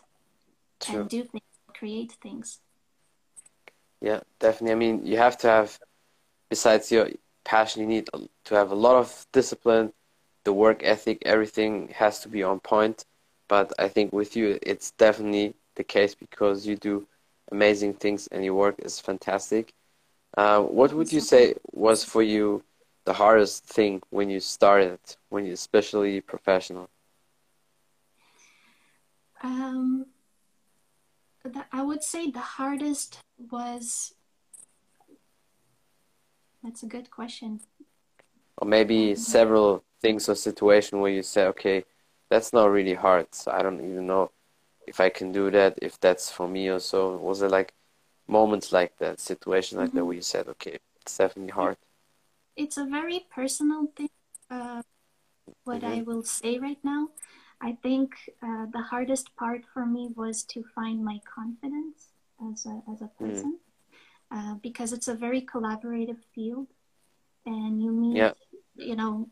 True. 0.79 1.01
and 1.01 1.09
do 1.09 1.23
things, 1.23 1.43
create 1.73 2.11
things. 2.21 2.59
Yeah, 4.01 4.19
definitely. 4.39 4.73
I 4.73 4.75
mean, 4.75 5.05
you 5.05 5.17
have 5.17 5.37
to 5.39 5.47
have, 5.47 5.79
besides 6.49 6.91
your 6.91 7.09
passion, 7.47 7.81
you 7.81 7.87
need 7.87 8.09
to 8.45 8.55
have 8.55 8.71
a 8.71 8.75
lot 8.75 8.97
of 8.97 9.25
discipline, 9.31 9.93
the 10.43 10.53
work 10.53 10.79
ethic, 10.83 11.17
everything 11.25 11.87
has 11.95 12.19
to 12.19 12.27
be 12.29 12.43
on 12.43 12.59
point. 12.59 13.05
But 13.47 13.71
I 13.79 13.87
think 13.87 14.11
with 14.11 14.35
you, 14.35 14.59
it's 14.61 14.91
definitely 14.91 15.55
the 15.75 15.83
case 15.83 16.13
because 16.13 16.67
you 16.67 16.75
do 16.75 17.07
amazing 17.51 17.93
things 17.93 18.27
and 18.31 18.43
your 18.43 18.53
work 18.53 18.75
is 18.79 18.99
fantastic. 18.99 19.73
Uh, 20.35 20.61
what 20.61 20.93
would 20.93 21.11
you 21.11 21.21
say 21.21 21.55
was 21.71 22.03
for 22.03 22.21
you 22.21 22.61
the 23.05 23.13
hardest 23.13 23.63
thing 23.63 24.01
when 24.09 24.29
you 24.29 24.41
started, 24.41 24.99
when 25.29 25.45
you 25.45 25.53
especially 25.53 26.19
professional? 26.19 26.89
Um, 29.41 30.07
I 31.71 31.81
would 31.81 32.03
say 32.03 32.29
the 32.29 32.47
hardest 32.57 33.19
was. 33.49 34.16
That's 36.67 36.83
a 36.83 36.85
good 36.85 37.09
question. 37.09 37.61
Or 38.57 38.67
maybe 38.67 39.11
mm-hmm. 39.11 39.21
several 39.21 39.85
things 40.01 40.27
or 40.27 40.35
situation 40.35 40.99
where 40.99 41.11
you 41.11 41.23
say, 41.23 41.45
okay, 41.45 41.85
that's 42.29 42.51
not 42.51 42.65
really 42.65 42.93
hard. 42.93 43.33
So 43.33 43.51
I 43.51 43.63
don't 43.63 43.79
even 43.79 44.05
know 44.05 44.31
if 44.85 44.99
I 44.99 45.07
can 45.07 45.31
do 45.31 45.49
that, 45.51 45.79
if 45.81 45.97
that's 45.97 46.29
for 46.29 46.45
me 46.45 46.67
or 46.67 46.79
so. 46.79 47.15
Was 47.15 47.41
it 47.41 47.51
like 47.51 47.73
moments 48.27 48.73
like 48.73 48.97
that, 48.97 49.21
situation 49.21 49.77
like 49.77 49.89
mm-hmm. 49.89 49.97
that, 49.99 50.05
where 50.05 50.15
you 50.15 50.21
said, 50.21 50.49
okay, 50.49 50.77
it's 50.99 51.17
definitely 51.17 51.51
hard? 51.51 51.77
It's 52.57 52.75
a 52.75 52.83
very 52.83 53.25
personal 53.33 53.87
thing. 53.95 54.09
Uh, 54.51 54.81
what 55.63 55.83
mm-hmm. 55.83 55.99
I 55.99 56.01
will 56.01 56.23
say 56.23 56.59
right 56.59 56.83
now, 56.83 57.11
I 57.61 57.77
think 57.81 58.11
uh, 58.43 58.65
the 58.73 58.81
hardest 58.81 59.33
part 59.37 59.61
for 59.73 59.85
me 59.85 60.09
was 60.13 60.43
to 60.51 60.65
find 60.75 61.05
my 61.05 61.21
confidence 61.33 62.09
as 62.51 62.65
a 62.65 62.81
as 62.91 63.01
a 63.01 63.05
mm. 63.05 63.17
person, 63.17 63.53
mm. 63.55 63.66
Uh, 64.31 64.55
because 64.55 64.93
it's 64.93 65.07
a 65.07 65.13
very 65.13 65.41
collaborative 65.41 66.19
field, 66.33 66.67
and 67.45 67.81
you 67.81 67.91
meet. 67.91 68.17
Yeah. 68.17 68.33
You 68.79 68.95
know, 68.95 69.27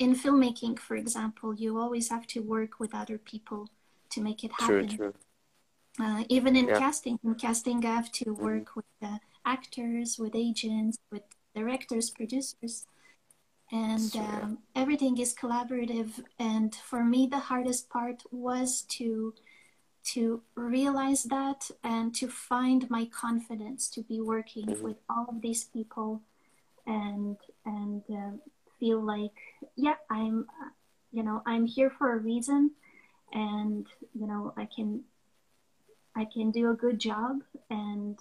in 0.00 0.16
filmmaking, 0.16 0.80
for 0.80 0.96
example, 0.96 1.54
you 1.54 1.78
always 1.78 2.08
have 2.08 2.26
to 2.28 2.40
work 2.40 2.80
with 2.80 2.92
other 2.92 3.18
people 3.18 3.68
to 4.10 4.20
make 4.20 4.42
it 4.42 4.50
happen. 4.58 4.88
True, 4.88 4.96
true. 4.96 5.14
Uh, 6.00 6.24
even 6.28 6.56
in 6.56 6.66
yeah. 6.66 6.78
casting, 6.78 7.18
in 7.22 7.36
casting, 7.36 7.84
I 7.86 7.94
have 7.94 8.10
to 8.12 8.32
work 8.32 8.70
mm-hmm. 8.70 8.80
with 8.80 9.10
uh, 9.10 9.18
actors, 9.46 10.18
with 10.18 10.34
agents, 10.34 10.98
with 11.12 11.22
directors, 11.54 12.10
producers, 12.10 12.86
and 13.70 14.16
um, 14.16 14.58
everything 14.74 15.18
is 15.18 15.34
collaborative. 15.34 16.10
And 16.38 16.74
for 16.74 17.04
me, 17.04 17.28
the 17.30 17.38
hardest 17.38 17.88
part 17.90 18.22
was 18.32 18.82
to 18.98 19.34
to 20.04 20.42
realize 20.54 21.24
that 21.24 21.70
and 21.82 22.14
to 22.14 22.28
find 22.28 22.88
my 22.90 23.06
confidence 23.06 23.88
to 23.88 24.02
be 24.02 24.20
working 24.20 24.66
mm-hmm. 24.66 24.82
with 24.82 24.96
all 25.08 25.26
of 25.28 25.40
these 25.40 25.64
people 25.64 26.20
and 26.86 27.36
and 27.64 28.02
uh, 28.12 28.30
feel 28.78 29.00
like 29.00 29.38
yeah 29.76 29.94
i'm 30.10 30.46
you 31.12 31.22
know 31.22 31.42
i'm 31.46 31.64
here 31.64 31.90
for 31.90 32.12
a 32.12 32.18
reason 32.18 32.70
and 33.32 33.86
you 34.14 34.26
know 34.26 34.52
i 34.56 34.66
can 34.66 35.02
I 36.14 36.24
can 36.24 36.50
do 36.50 36.70
a 36.70 36.74
good 36.74 36.98
job 36.98 37.42
and 37.70 38.18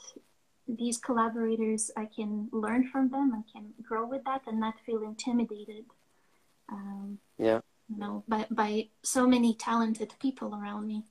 these 0.68 0.98
collaborators 0.98 1.92
I 1.96 2.06
can 2.06 2.50
learn 2.52 2.88
from 2.88 3.10
them 3.10 3.34
I 3.34 3.44
can 3.52 3.74
grow 3.82 4.06
with 4.06 4.24
that 4.26 4.42
and 4.48 4.60
not 4.60 4.76
feel 4.86 5.04
intimidated 5.04 5.86
um, 6.70 7.20
yeah 7.38 7.60
you 7.90 7.98
know 7.98 8.24
by, 8.28 8.46
by 8.50 8.88
so 9.04 9.28
many 9.28 9.54
talented 9.54 10.14
people 10.20 10.56
around 10.56 10.88
me 10.88 11.04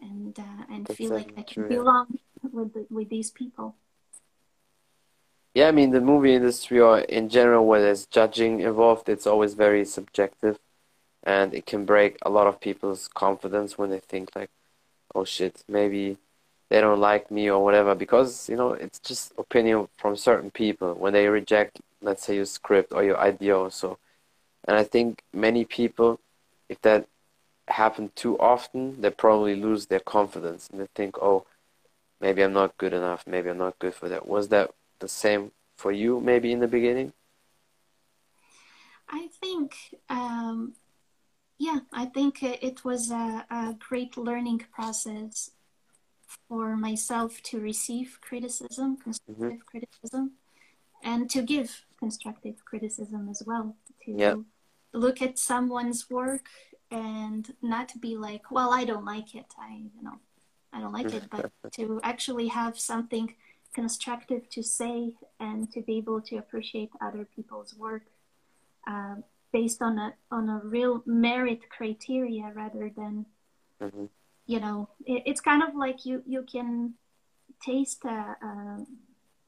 and 0.00 0.38
uh, 0.38 0.64
and 0.70 0.86
That's 0.86 0.98
feel 0.98 1.10
like 1.10 1.32
I 1.36 1.42
can 1.42 1.68
belong 1.68 2.18
with 2.52 2.74
the, 2.74 2.86
with 2.90 3.08
these 3.08 3.30
people. 3.30 3.76
Yeah 5.54 5.68
I 5.68 5.70
mean 5.72 5.90
the 5.90 6.00
movie 6.00 6.34
industry 6.34 6.80
or 6.80 7.00
in 7.00 7.28
general 7.28 7.66
where 7.66 7.80
there's 7.80 8.06
judging 8.06 8.60
involved 8.60 9.08
it's 9.08 9.26
always 9.26 9.54
very 9.54 9.84
subjective 9.84 10.58
and 11.22 11.54
it 11.54 11.64
can 11.66 11.84
break 11.84 12.18
a 12.22 12.30
lot 12.30 12.46
of 12.46 12.60
people's 12.60 13.08
confidence 13.08 13.78
when 13.78 13.90
they 13.90 14.00
think 14.00 14.34
like 14.34 14.50
oh 15.14 15.24
shit, 15.24 15.62
maybe 15.68 16.16
they 16.70 16.80
don't 16.80 17.00
like 17.00 17.30
me 17.30 17.48
or 17.50 17.62
whatever 17.62 17.94
because 17.94 18.48
you 18.48 18.56
know 18.56 18.72
it's 18.72 18.98
just 18.98 19.32
opinion 19.38 19.88
from 19.96 20.16
certain 20.16 20.50
people. 20.50 20.94
When 20.94 21.12
they 21.12 21.28
reject 21.28 21.80
let's 22.02 22.24
say 22.24 22.36
your 22.36 22.44
script 22.44 22.92
or 22.92 23.02
your 23.02 23.18
idea 23.18 23.56
or 23.56 23.70
so. 23.70 23.98
And 24.66 24.76
i 24.76 24.84
think 24.84 25.22
many 25.32 25.64
people 25.64 26.20
if 26.68 26.80
that 26.82 27.06
happen 27.68 28.10
too 28.14 28.38
often 28.38 29.00
they 29.00 29.10
probably 29.10 29.56
lose 29.56 29.86
their 29.86 30.00
confidence 30.00 30.68
and 30.70 30.80
they 30.80 30.88
think 30.94 31.16
oh 31.18 31.46
maybe 32.20 32.42
i'm 32.42 32.52
not 32.52 32.76
good 32.76 32.92
enough 32.92 33.26
maybe 33.26 33.48
i'm 33.48 33.58
not 33.58 33.78
good 33.78 33.94
for 33.94 34.08
that 34.08 34.26
was 34.26 34.48
that 34.48 34.70
the 34.98 35.08
same 35.08 35.50
for 35.76 35.90
you 35.90 36.20
maybe 36.20 36.52
in 36.52 36.60
the 36.60 36.68
beginning 36.68 37.12
i 39.08 39.28
think 39.40 39.74
um, 40.10 40.74
yeah, 41.58 41.80
I 41.92 42.06
think 42.06 42.42
it 42.42 42.84
was 42.84 43.10
a, 43.10 43.46
a 43.50 43.76
great 43.78 44.16
learning 44.16 44.66
process 44.72 45.50
for 46.48 46.76
myself 46.76 47.40
to 47.44 47.60
receive 47.60 48.18
criticism, 48.20 48.96
constructive 48.96 49.46
mm-hmm. 49.46 49.56
criticism, 49.70 50.32
and 51.02 51.30
to 51.30 51.42
give 51.42 51.84
constructive 51.98 52.64
criticism 52.64 53.28
as 53.30 53.42
well. 53.46 53.76
To 54.04 54.10
yep. 54.10 54.38
look 54.92 55.22
at 55.22 55.38
someone's 55.38 56.10
work 56.10 56.46
and 56.90 57.54
not 57.62 57.88
to 57.90 57.98
be 57.98 58.16
like, 58.16 58.50
well, 58.50 58.72
I 58.72 58.84
don't 58.84 59.04
like 59.04 59.34
it. 59.34 59.46
I, 59.58 59.74
you 59.74 60.02
know, 60.02 60.18
I 60.72 60.80
don't 60.80 60.92
like 60.92 61.12
it, 61.12 61.24
but 61.30 61.50
to 61.72 62.00
actually 62.02 62.48
have 62.48 62.78
something 62.78 63.34
constructive 63.74 64.48
to 64.50 64.62
say 64.62 65.14
and 65.40 65.70
to 65.72 65.80
be 65.80 65.96
able 65.96 66.20
to 66.22 66.36
appreciate 66.36 66.90
other 67.00 67.26
people's 67.34 67.74
work. 67.74 68.02
Um, 68.86 69.24
based 69.54 69.80
on 69.80 69.98
a 69.98 70.12
on 70.32 70.48
a 70.48 70.60
real 70.64 71.02
merit 71.06 71.60
criteria 71.70 72.52
rather 72.54 72.90
than 72.94 73.24
mm-hmm. 73.80 74.06
you 74.46 74.58
know 74.58 74.88
it, 75.06 75.22
it's 75.26 75.40
kind 75.40 75.62
of 75.62 75.76
like 75.76 76.04
you 76.04 76.22
you 76.26 76.42
can 76.42 76.94
taste 77.64 78.04
a, 78.04 78.36
a, 78.48 78.84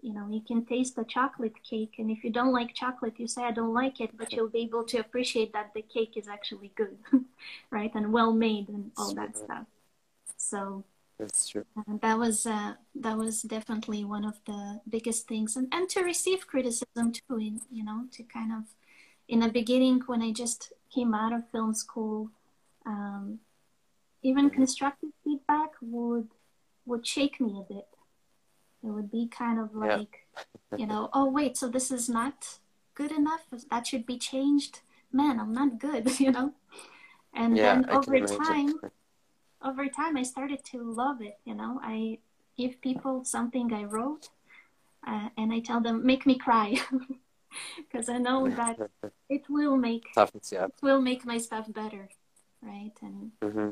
you 0.06 0.12
know 0.14 0.26
you 0.30 0.40
can 0.40 0.64
taste 0.64 0.96
a 0.98 1.04
chocolate 1.04 1.58
cake 1.68 1.94
and 1.98 2.10
if 2.10 2.22
you 2.24 2.30
don't 2.30 2.52
like 2.52 2.72
chocolate 2.82 3.18
you 3.18 3.26
say 3.26 3.42
i 3.42 3.50
don't 3.50 3.74
like 3.74 4.00
it 4.00 4.16
but 4.16 4.32
you'll 4.32 4.56
be 4.58 4.60
able 4.60 4.84
to 4.84 4.98
appreciate 4.98 5.52
that 5.52 5.72
the 5.74 5.82
cake 5.82 6.14
is 6.16 6.28
actually 6.28 6.70
good 6.76 6.96
right 7.70 7.92
and 7.94 8.12
well 8.12 8.32
made 8.32 8.68
and 8.68 8.90
all 8.96 9.14
that 9.14 9.36
stuff. 9.36 9.66
So 10.36 10.84
that's 11.18 11.48
true. 11.48 11.64
uh, 11.76 11.96
that 12.02 12.18
was 12.18 12.46
uh, 12.46 12.74
that 12.94 13.16
was 13.16 13.42
definitely 13.42 14.04
one 14.04 14.24
of 14.24 14.38
the 14.46 14.80
biggest 14.88 15.26
things 15.26 15.56
and 15.56 15.68
and 15.72 15.88
to 15.90 16.02
receive 16.02 16.46
criticism 16.46 17.12
too 17.12 17.38
in, 17.38 17.60
you 17.70 17.84
know 17.84 18.04
to 18.12 18.22
kind 18.22 18.52
of 18.52 18.64
in 19.28 19.40
the 19.40 19.48
beginning 19.48 20.02
when 20.06 20.22
I 20.22 20.32
just 20.32 20.72
came 20.94 21.12
out 21.12 21.32
of 21.32 21.50
film 21.50 21.74
school, 21.74 22.30
um, 22.86 23.40
even 24.22 24.50
constructive 24.50 25.10
feedback 25.24 25.70
would 25.80 26.28
would 26.84 27.06
shake 27.06 27.40
me 27.40 27.58
a 27.58 27.72
bit. 27.72 27.88
It 28.86 28.90
would 28.90 29.10
be 29.10 29.26
kind 29.26 29.58
of 29.58 29.74
like, 29.74 30.26
yeah. 30.70 30.78
you 30.78 30.86
know, 30.86 31.10
oh 31.12 31.28
wait, 31.28 31.56
so 31.56 31.68
this 31.68 31.90
is 31.90 32.08
not 32.08 32.58
good 32.94 33.10
enough. 33.10 33.42
That 33.70 33.86
should 33.86 34.06
be 34.06 34.18
changed. 34.18 34.80
Man, 35.12 35.40
I'm 35.40 35.52
not 35.52 35.78
good, 35.78 36.20
you 36.20 36.30
know. 36.30 36.52
And 37.34 37.56
yeah, 37.56 37.74
then 37.74 37.90
over 37.90 38.20
time, 38.20 38.74
over 39.62 39.88
time, 39.88 40.16
I 40.16 40.22
started 40.22 40.64
to 40.72 40.82
love 40.82 41.20
it. 41.20 41.38
You 41.44 41.54
know, 41.54 41.80
I 41.82 42.18
give 42.56 42.80
people 42.80 43.24
something 43.24 43.72
I 43.72 43.84
wrote, 43.84 44.28
uh, 45.06 45.28
and 45.36 45.52
I 45.52 45.60
tell 45.60 45.80
them, 45.80 46.06
make 46.06 46.24
me 46.26 46.38
cry. 46.38 46.76
because 47.76 48.08
I 48.08 48.18
know 48.18 48.48
that 48.48 48.78
it 49.28 49.44
will 49.48 49.76
make 49.76 50.04
yeah. 50.16 50.64
it 50.64 50.74
will 50.82 51.00
make 51.00 51.24
my 51.24 51.38
stuff 51.38 51.72
better, 51.72 52.08
right? 52.62 52.92
And 53.02 53.32
mm-hmm. 53.42 53.70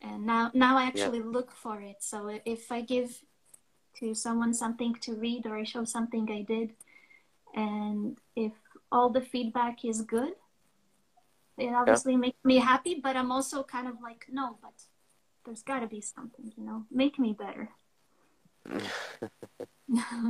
and 0.00 0.26
now 0.26 0.50
now 0.54 0.78
I 0.78 0.84
actually 0.84 1.18
yeah. 1.18 1.32
look 1.36 1.52
for 1.52 1.80
it. 1.80 1.96
So 2.00 2.38
if 2.44 2.72
I 2.72 2.80
give 2.80 3.22
to 4.00 4.14
someone 4.14 4.54
something 4.54 4.94
to 5.02 5.14
read 5.14 5.46
or 5.46 5.56
I 5.56 5.64
show 5.64 5.84
something 5.84 6.30
I 6.30 6.42
did, 6.42 6.72
and 7.54 8.18
if 8.36 8.52
all 8.90 9.10
the 9.10 9.20
feedback 9.20 9.84
is 9.84 10.02
good, 10.02 10.32
it 11.56 11.72
obviously 11.74 12.12
yeah. 12.12 12.18
makes 12.18 12.44
me 12.44 12.58
happy. 12.58 13.00
But 13.02 13.16
I'm 13.16 13.32
also 13.32 13.62
kind 13.62 13.88
of 13.88 13.94
like, 14.02 14.26
no, 14.30 14.58
but 14.62 14.74
there's 15.44 15.62
got 15.62 15.80
to 15.80 15.86
be 15.86 16.00
something, 16.00 16.52
you 16.56 16.64
know, 16.64 16.84
make 16.90 17.18
me 17.18 17.32
better. 17.32 17.70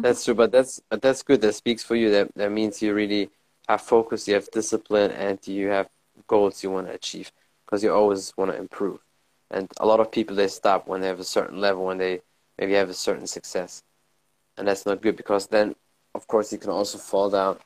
that's 0.02 0.25
true, 0.25 0.34
but 0.34 0.52
that's 0.52 0.80
that's 0.90 1.22
good. 1.22 1.40
That 1.40 1.54
speaks 1.54 1.82
for 1.82 1.96
you. 1.96 2.10
That 2.10 2.34
that 2.37 2.52
means 2.52 2.80
you 2.80 2.94
really 2.94 3.30
have 3.68 3.82
focus, 3.82 4.28
you 4.28 4.34
have 4.34 4.50
discipline, 4.50 5.10
and 5.10 5.38
you 5.46 5.68
have 5.68 5.88
goals 6.26 6.62
you 6.62 6.70
want 6.70 6.87
to 6.87 6.94
achieve 6.94 7.32
because 7.64 7.82
you 7.82 7.92
always 7.92 8.32
want 8.37 8.50
to 8.50 8.56
improve. 8.56 9.00
And 9.50 9.70
a 9.80 9.87
lot 9.87 10.00
of 10.00 10.12
people 10.12 10.37
they 10.37 10.48
stop 10.48 10.87
when 10.87 11.00
they 11.00 11.08
have 11.08 11.20
a 11.20 11.25
certain 11.25 11.60
level, 11.60 11.87
when 11.87 11.98
they 11.98 12.20
maybe 12.58 12.72
have 12.74 12.90
a 12.90 12.94
certain 12.94 13.26
success, 13.26 13.82
and 14.56 14.66
that's 14.66 14.86
not 14.86 15.02
good 15.02 15.16
because 15.16 15.46
then, 15.46 15.76
of 16.14 16.26
course, 16.26 16.52
you 16.52 16.58
can 16.58 16.70
also 16.70 16.98
fall 16.98 17.30
down 17.30 17.58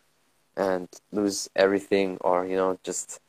and 0.57 0.89
lose 1.11 1.49
everything, 1.57 2.19
or 2.21 2.47
you 2.47 2.57
know 2.57 2.79
just 2.85 3.21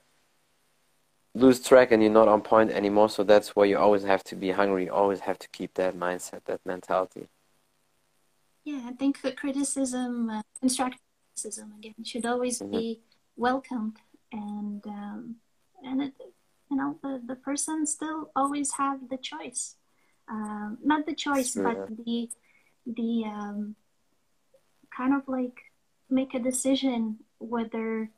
lose 1.36 1.60
track 1.60 1.92
and 1.92 2.04
you're 2.04 2.12
not 2.12 2.28
on 2.28 2.42
point 2.42 2.72
anymore. 2.72 3.10
So 3.10 3.24
that's 3.24 3.56
why 3.56 3.66
you 3.66 3.78
always 3.78 4.04
have 4.04 4.24
to 4.26 4.36
be 4.36 4.52
hungry. 4.52 4.86
You 4.86 4.94
always 4.94 5.22
have 5.22 5.40
to 5.40 5.48
keep 5.50 5.74
that 5.76 5.96
mindset, 5.96 6.44
that 6.46 6.62
mentality. 6.66 7.28
Yeah, 8.64 8.82
I 8.88 8.94
think 8.94 9.22
the 9.22 9.32
criticism, 9.32 10.30
uh, 10.30 10.42
constructive 10.60 11.02
criticism 11.30 11.74
again, 11.78 11.96
should 12.04 12.26
always 12.26 12.60
mm-hmm. 12.60 12.72
be 12.72 13.00
welcomed, 13.36 13.98
and 14.32 14.86
um, 14.88 15.36
and 15.84 16.02
it, 16.02 16.14
you 16.70 16.78
know 16.78 16.98
the 17.04 17.22
the 17.26 17.36
person 17.36 17.86
still 17.86 18.32
always 18.36 18.74
have 18.74 19.10
the 19.10 19.18
choice, 19.18 19.76
um, 20.30 20.78
not 20.84 21.06
the 21.06 21.16
choice, 21.16 21.54
but 21.56 21.88
the 22.06 22.30
the 22.86 23.24
um, 23.26 23.76
kind 24.96 25.14
of 25.14 25.28
like 25.28 25.60
make 26.10 26.34
a 26.34 26.40
decision 26.40 27.18
whether 27.40 28.10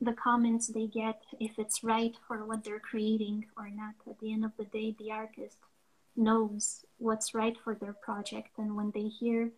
the 0.00 0.12
comments 0.12 0.68
they 0.68 0.86
get 0.86 1.20
if 1.40 1.58
it's 1.58 1.82
right 1.82 2.14
for 2.26 2.44
what 2.44 2.64
they're 2.64 2.78
creating 2.78 3.46
or 3.56 3.68
not. 3.68 3.94
At 4.08 4.20
the 4.20 4.32
end 4.32 4.44
of 4.44 4.52
the 4.56 4.64
day, 4.64 4.94
the 4.98 5.10
artist 5.10 5.58
knows 6.18 6.84
what's 6.98 7.34
right 7.34 7.56
for 7.62 7.74
their 7.74 7.92
project 7.92 8.50
and 8.58 8.76
when 8.76 8.90
they 8.90 9.08
hear 9.08 9.50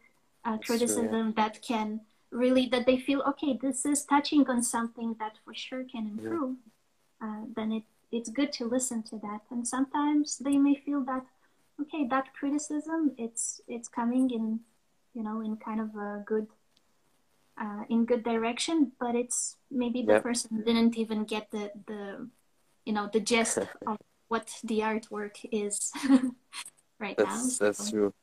uh, 0.45 0.59
criticism 0.59 1.33
that 1.37 1.61
can 1.63 2.01
really 2.31 2.69
that 2.69 2.87
they 2.87 2.99
feel 2.99 3.23
okay 3.23 3.59
this 3.61 3.85
is 3.85 4.05
touching 4.05 4.47
on 4.47 4.63
something 4.63 5.17
that 5.19 5.33
for 5.45 5.55
sure 5.55 5.85
can 5.85 6.07
improve 6.07 6.57
yeah. 7.21 7.29
uh, 7.29 7.41
then 7.57 7.73
it 7.73 7.83
it's 8.13 8.29
good 8.29 8.53
to 8.53 8.65
listen 8.65 9.03
to 9.03 9.17
that 9.19 9.41
and 9.51 9.67
sometimes 9.67 10.39
they 10.39 10.57
may 10.57 10.75
feel 10.75 11.01
that 11.01 11.25
okay 11.81 12.07
that 12.09 12.33
criticism 12.35 13.13
it's 13.19 13.61
it's 13.69 13.89
coming 13.89 14.31
in 14.31 14.61
you 15.15 15.23
know 15.23 15.41
in 15.41 15.57
kind 15.57 15.81
of 15.81 15.95
a 15.97 16.23
good 16.27 16.47
uh, 17.61 17.83
in 17.89 18.05
good 18.05 18.23
direction 18.23 18.93
but 18.99 19.15
it's 19.15 19.57
maybe 19.71 20.03
the 20.03 20.15
yep. 20.15 20.23
person 20.23 20.63
didn't 20.65 20.97
even 20.97 21.25
get 21.25 21.51
the 21.51 21.71
the 21.87 22.29
you 22.85 22.93
know 22.93 23.09
the 23.13 23.21
gist 23.21 23.59
of 23.87 23.99
what 24.29 24.51
the 24.65 24.81
artwork 24.81 25.37
is 25.53 25.93
right 26.99 27.17
that's, 27.17 27.31
now 27.31 27.49
so. 27.49 27.65
that's 27.65 27.91
true 27.91 28.15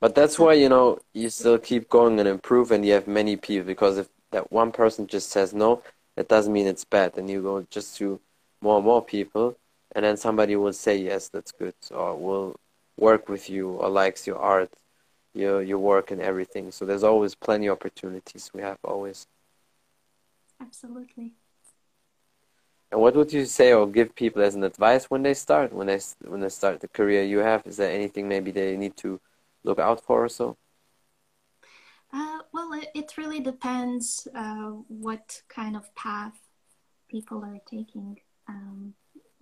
but 0.00 0.14
that's 0.14 0.38
why 0.38 0.52
you 0.52 0.68
know 0.68 0.98
you 1.14 1.30
still 1.30 1.58
keep 1.58 1.88
going 1.88 2.18
and 2.18 2.28
improve 2.28 2.70
and 2.70 2.84
you 2.84 2.92
have 2.92 3.06
many 3.06 3.36
people 3.36 3.66
because 3.66 3.96
if 3.96 4.08
that 4.30 4.50
one 4.52 4.72
person 4.72 5.06
just 5.06 5.30
says 5.30 5.54
no 5.54 5.82
that 6.16 6.28
doesn't 6.28 6.52
mean 6.52 6.66
it's 6.66 6.84
bad 6.84 7.16
and 7.16 7.30
you 7.30 7.40
go 7.40 7.66
just 7.70 7.96
to 7.96 8.20
more 8.60 8.76
and 8.76 8.84
more 8.84 9.02
people 9.02 9.56
and 9.94 10.04
then 10.04 10.16
somebody 10.16 10.56
will 10.56 10.72
say 10.72 10.96
yes 10.96 11.28
that's 11.28 11.52
good. 11.52 11.74
Or 11.90 12.16
will 12.16 12.56
work 12.98 13.28
with 13.28 13.48
you. 13.50 13.70
Or 13.70 13.88
likes 13.88 14.26
your 14.26 14.38
art 14.38 14.70
your 15.34 15.62
your 15.62 15.78
work 15.78 16.10
and 16.10 16.20
everything. 16.20 16.70
So 16.70 16.84
there's 16.86 17.04
always 17.04 17.34
plenty 17.34 17.66
of 17.66 17.72
opportunities. 17.72 18.50
We 18.54 18.62
have 18.62 18.78
always. 18.84 19.26
Absolutely. 20.60 21.32
And 22.92 23.00
what 23.00 23.16
would 23.16 23.32
you 23.32 23.44
say 23.44 23.72
or 23.72 23.88
give 23.88 24.14
people 24.14 24.42
as 24.42 24.54
an 24.54 24.62
advice 24.62 25.10
when 25.10 25.22
they 25.22 25.34
start 25.34 25.72
when 25.72 25.88
they 25.88 26.00
when 26.26 26.40
they 26.40 26.48
start 26.48 26.80
the 26.80 26.88
career 26.88 27.24
you 27.24 27.38
have? 27.38 27.66
Is 27.66 27.76
there 27.76 27.90
anything 27.90 28.28
maybe 28.28 28.52
they 28.52 28.76
need 28.76 28.96
to 28.98 29.20
look 29.64 29.78
out 29.80 30.00
for 30.00 30.24
or 30.24 30.28
so? 30.28 30.56
Uh, 32.12 32.38
well 32.52 32.72
it, 32.74 32.88
it 32.94 33.16
really 33.18 33.40
depends 33.40 34.28
uh, 34.34 34.70
what 34.88 35.42
kind 35.48 35.76
of 35.76 35.92
path 35.96 36.38
people 37.08 37.44
are 37.44 37.58
taking. 37.68 38.20
Um, 38.48 38.94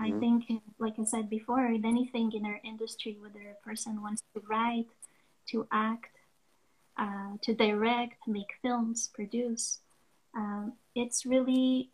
I 0.02 0.10
mm-hmm. 0.10 0.20
think, 0.20 0.62
like 0.78 0.98
I 0.98 1.04
said 1.04 1.30
before, 1.30 1.64
in 1.66 1.84
anything 1.84 2.32
in 2.32 2.44
our 2.44 2.60
industry, 2.64 3.16
whether 3.20 3.42
a 3.50 3.64
person 3.68 4.02
wants 4.02 4.22
to 4.34 4.42
write, 4.48 4.90
to 5.50 5.66
act, 5.70 6.14
uh, 6.96 7.32
to 7.42 7.54
direct, 7.54 8.26
make 8.26 8.52
films, 8.62 9.10
produce, 9.14 9.78
um, 10.34 10.72
it's 10.94 11.24
really 11.24 11.90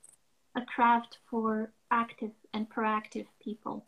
a 0.55 0.63
craft 0.63 1.19
for 1.29 1.71
active 1.91 2.33
and 2.55 2.69
proactive 2.71 3.27
people. 3.43 3.85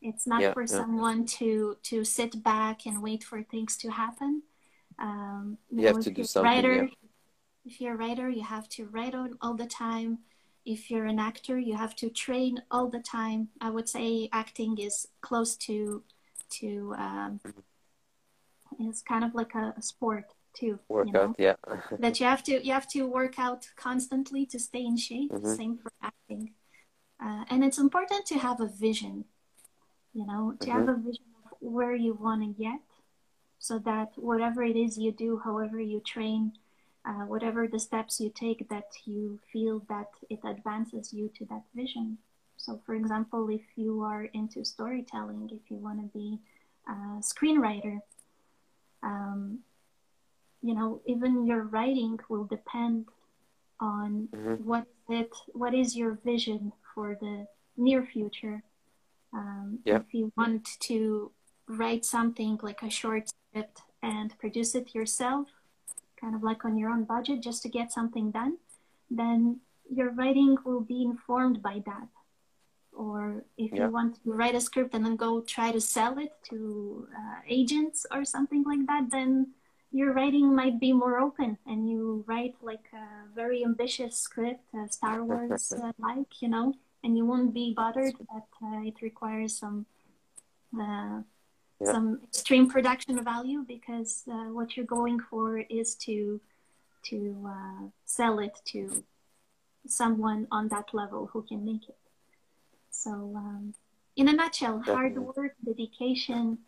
It's 0.00 0.26
not 0.26 0.40
yeah, 0.40 0.52
for 0.52 0.62
yeah. 0.62 0.78
someone 0.80 1.26
to 1.38 1.76
to 1.90 2.04
sit 2.04 2.42
back 2.42 2.86
and 2.86 3.02
wait 3.02 3.24
for 3.24 3.42
things 3.42 3.76
to 3.78 3.90
happen. 3.90 4.42
Um, 4.98 5.58
you, 5.70 5.78
you 5.78 5.82
know, 5.82 5.94
have 5.94 6.04
to 6.04 6.10
do 6.10 6.24
something. 6.24 6.50
Writer, 6.50 6.84
yeah. 6.84 7.08
If 7.64 7.80
you're 7.80 7.94
a 7.94 7.96
writer, 7.96 8.28
you 8.30 8.44
have 8.44 8.68
to 8.76 8.86
write 8.86 9.14
all 9.42 9.54
the 9.54 9.66
time 9.66 10.18
if 10.68 10.90
you're 10.90 11.06
an 11.06 11.18
actor, 11.18 11.58
you 11.58 11.74
have 11.74 11.96
to 11.96 12.10
train 12.10 12.62
all 12.70 12.88
the 12.88 13.00
time. 13.00 13.48
I 13.60 13.70
would 13.70 13.88
say 13.88 14.28
acting 14.32 14.78
is 14.78 15.08
close 15.22 15.56
to 15.66 16.02
to 16.60 16.94
um, 16.98 17.40
it's 18.78 19.02
kind 19.02 19.24
of 19.24 19.34
like 19.34 19.54
a, 19.54 19.74
a 19.76 19.82
sport 19.82 20.26
too. 20.54 20.78
Workout, 20.88 21.06
you 21.06 21.12
know? 21.12 21.34
yeah. 21.38 21.56
that 21.98 22.20
you 22.20 22.26
have 22.26 22.42
to 22.44 22.64
you 22.64 22.72
have 22.72 22.88
to 22.90 23.06
work 23.06 23.38
out 23.38 23.66
constantly 23.76 24.44
to 24.46 24.58
stay 24.58 24.84
in 24.84 24.98
shape. 24.98 25.32
Mm-hmm. 25.32 25.54
Same 25.54 25.78
for 25.78 25.90
acting, 26.02 26.52
uh, 27.24 27.44
and 27.48 27.64
it's 27.64 27.78
important 27.78 28.26
to 28.26 28.38
have 28.38 28.60
a 28.60 28.68
vision. 28.68 29.24
You 30.12 30.26
know, 30.26 30.54
to 30.60 30.66
mm-hmm. 30.66 30.78
have 30.78 30.88
a 30.88 30.96
vision 30.96 31.28
of 31.46 31.56
where 31.60 31.94
you 31.94 32.12
want 32.12 32.42
to 32.42 32.62
get, 32.62 32.80
so 33.58 33.78
that 33.80 34.10
whatever 34.16 34.62
it 34.62 34.76
is 34.76 34.98
you 34.98 35.12
do, 35.12 35.40
however 35.42 35.80
you 35.80 36.00
train, 36.00 36.52
uh, 37.08 37.24
whatever 37.24 37.66
the 37.66 37.80
steps 37.80 38.20
you 38.20 38.30
take 38.34 38.68
that 38.68 38.90
you 39.06 39.38
feel 39.50 39.82
that 39.88 40.10
it 40.28 40.40
advances 40.44 41.12
you 41.12 41.30
to 41.36 41.44
that 41.46 41.62
vision. 41.74 42.18
So, 42.58 42.80
for 42.84 42.94
example, 42.94 43.48
if 43.48 43.62
you 43.76 44.02
are 44.02 44.24
into 44.24 44.64
storytelling, 44.64 45.48
if 45.50 45.70
you 45.70 45.78
want 45.78 46.00
to 46.00 46.18
be 46.18 46.38
a 46.86 47.22
screenwriter, 47.22 48.00
um, 49.02 49.60
you 50.60 50.74
know, 50.74 51.00
even 51.06 51.46
your 51.46 51.62
writing 51.62 52.18
will 52.28 52.44
depend 52.44 53.06
on 53.80 54.28
mm-hmm. 54.34 54.64
what 54.64 54.86
it, 55.08 55.30
what 55.52 55.72
is 55.72 55.96
your 55.96 56.18
vision 56.24 56.72
for 56.94 57.16
the 57.20 57.46
near 57.76 58.02
future. 58.04 58.62
Um, 59.32 59.78
yeah. 59.84 59.96
If 59.96 60.12
you 60.12 60.32
want 60.36 60.68
to 60.80 61.30
write 61.68 62.04
something 62.04 62.58
like 62.62 62.82
a 62.82 62.90
short 62.90 63.28
script 63.28 63.82
and 64.02 64.36
produce 64.38 64.74
it 64.74 64.94
yourself, 64.94 65.46
kind 66.20 66.34
of 66.34 66.42
like 66.42 66.64
on 66.64 66.76
your 66.76 66.90
own 66.90 67.04
budget 67.04 67.42
just 67.42 67.62
to 67.62 67.68
get 67.68 67.92
something 67.92 68.30
done, 68.30 68.58
then 69.10 69.60
your 69.90 70.10
writing 70.10 70.56
will 70.64 70.80
be 70.80 71.02
informed 71.02 71.62
by 71.62 71.82
that. 71.86 72.08
Or 72.92 73.44
if 73.56 73.72
yeah. 73.72 73.84
you 73.84 73.90
want 73.90 74.16
to 74.22 74.32
write 74.32 74.54
a 74.54 74.60
script 74.60 74.94
and 74.94 75.04
then 75.04 75.16
go 75.16 75.40
try 75.40 75.70
to 75.72 75.80
sell 75.80 76.18
it 76.18 76.32
to 76.50 77.06
uh, 77.16 77.40
agents 77.48 78.04
or 78.10 78.24
something 78.24 78.64
like 78.64 78.86
that, 78.86 79.10
then 79.10 79.48
your 79.92 80.12
writing 80.12 80.54
might 80.54 80.78
be 80.80 80.92
more 80.92 81.18
open 81.18 81.56
and 81.66 81.88
you 81.88 82.24
write 82.26 82.54
like 82.60 82.86
a 82.92 83.34
very 83.34 83.64
ambitious 83.64 84.18
script, 84.18 84.64
uh, 84.76 84.86
Star 84.88 85.24
Wars 85.28 85.72
uh, 85.72 85.92
like, 85.98 86.42
you 86.42 86.48
know, 86.48 86.74
and 87.04 87.16
you 87.16 87.24
won't 87.24 87.54
be 87.54 87.72
bothered 87.74 88.14
that 88.32 88.48
uh, 88.62 88.80
it 88.82 89.00
requires 89.00 89.56
some 89.56 89.86
uh, 90.78 91.20
yeah. 91.80 91.92
some 91.92 92.20
extreme 92.24 92.68
production 92.68 93.22
value 93.22 93.64
because 93.66 94.24
uh, 94.30 94.50
what 94.56 94.76
you're 94.76 94.86
going 94.86 95.20
for 95.20 95.58
is 95.58 95.94
to 95.94 96.40
to 97.04 97.46
uh, 97.46 97.86
sell 98.04 98.38
it 98.38 98.58
to 98.64 99.04
someone 99.86 100.46
on 100.50 100.68
that 100.68 100.92
level 100.92 101.30
who 101.32 101.42
can 101.42 101.64
make 101.64 101.88
it. 101.88 101.96
So, 102.90 103.10
um, 103.10 103.74
in 104.16 104.28
a 104.28 104.32
nutshell, 104.32 104.78
Definitely. 104.78 104.94
hard 104.94 105.36
work, 105.36 105.54
dedication, 105.64 106.58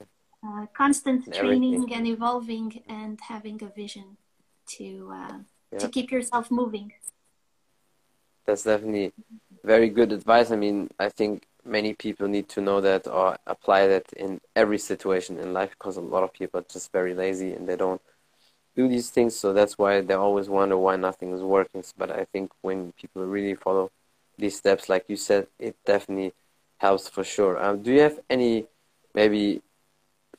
uh, 0.47 0.67
constant 0.73 1.33
training 1.35 1.93
and 1.93 2.07
evolving, 2.07 2.83
and 2.89 3.19
having 3.21 3.61
a 3.63 3.69
vision 3.69 4.17
to 4.77 5.11
uh, 5.13 5.39
yeah. 5.73 5.79
to 5.79 5.89
keep 5.89 6.11
yourself 6.11 6.51
moving. 6.51 6.93
That's 8.47 8.63
definitely 8.63 9.13
very 9.65 9.89
good 9.89 10.13
advice. 10.13 10.51
I 10.51 10.57
mean, 10.57 10.91
I 10.99 11.09
think 11.09 11.47
many 11.65 11.95
people 11.95 12.29
need 12.29 12.49
to 12.51 12.61
know 12.61 12.81
that 12.81 13.07
or 13.07 13.37
apply 13.47 13.87
that 13.87 14.13
in 14.15 14.41
every 14.57 14.79
situation 14.79 15.39
in 15.39 15.53
life 15.53 15.71
because 15.71 15.97
a 15.97 16.01
lot 16.01 16.23
of 16.23 16.33
people 16.33 16.61
are 16.61 16.67
just 16.71 16.93
very 16.93 17.15
lazy 17.15 17.53
and 17.53 17.69
they 17.69 17.77
don't 17.77 18.01
do 18.77 18.89
these 18.89 19.11
things. 19.11 19.37
So 19.37 19.53
that's 19.53 19.79
why 19.79 20.01
they 20.01 20.15
always 20.15 20.49
wonder 20.49 20.77
why 20.77 20.97
nothing 20.97 21.33
is 21.33 21.43
working. 21.43 21.85
But 21.97 22.11
I 22.11 22.25
think 22.33 22.53
when 22.63 22.93
people 22.93 23.25
really 23.25 23.55
follow 23.55 23.91
these 24.39 24.57
steps, 24.57 24.89
like 24.89 25.05
you 25.09 25.17
said, 25.17 25.47
it 25.59 25.77
definitely 25.85 26.33
helps 26.79 27.09
for 27.09 27.25
sure. 27.25 27.63
Um, 27.63 27.83
do 27.83 27.93
you 27.93 28.01
have 28.01 28.21
any 28.29 28.67
maybe 29.15 29.63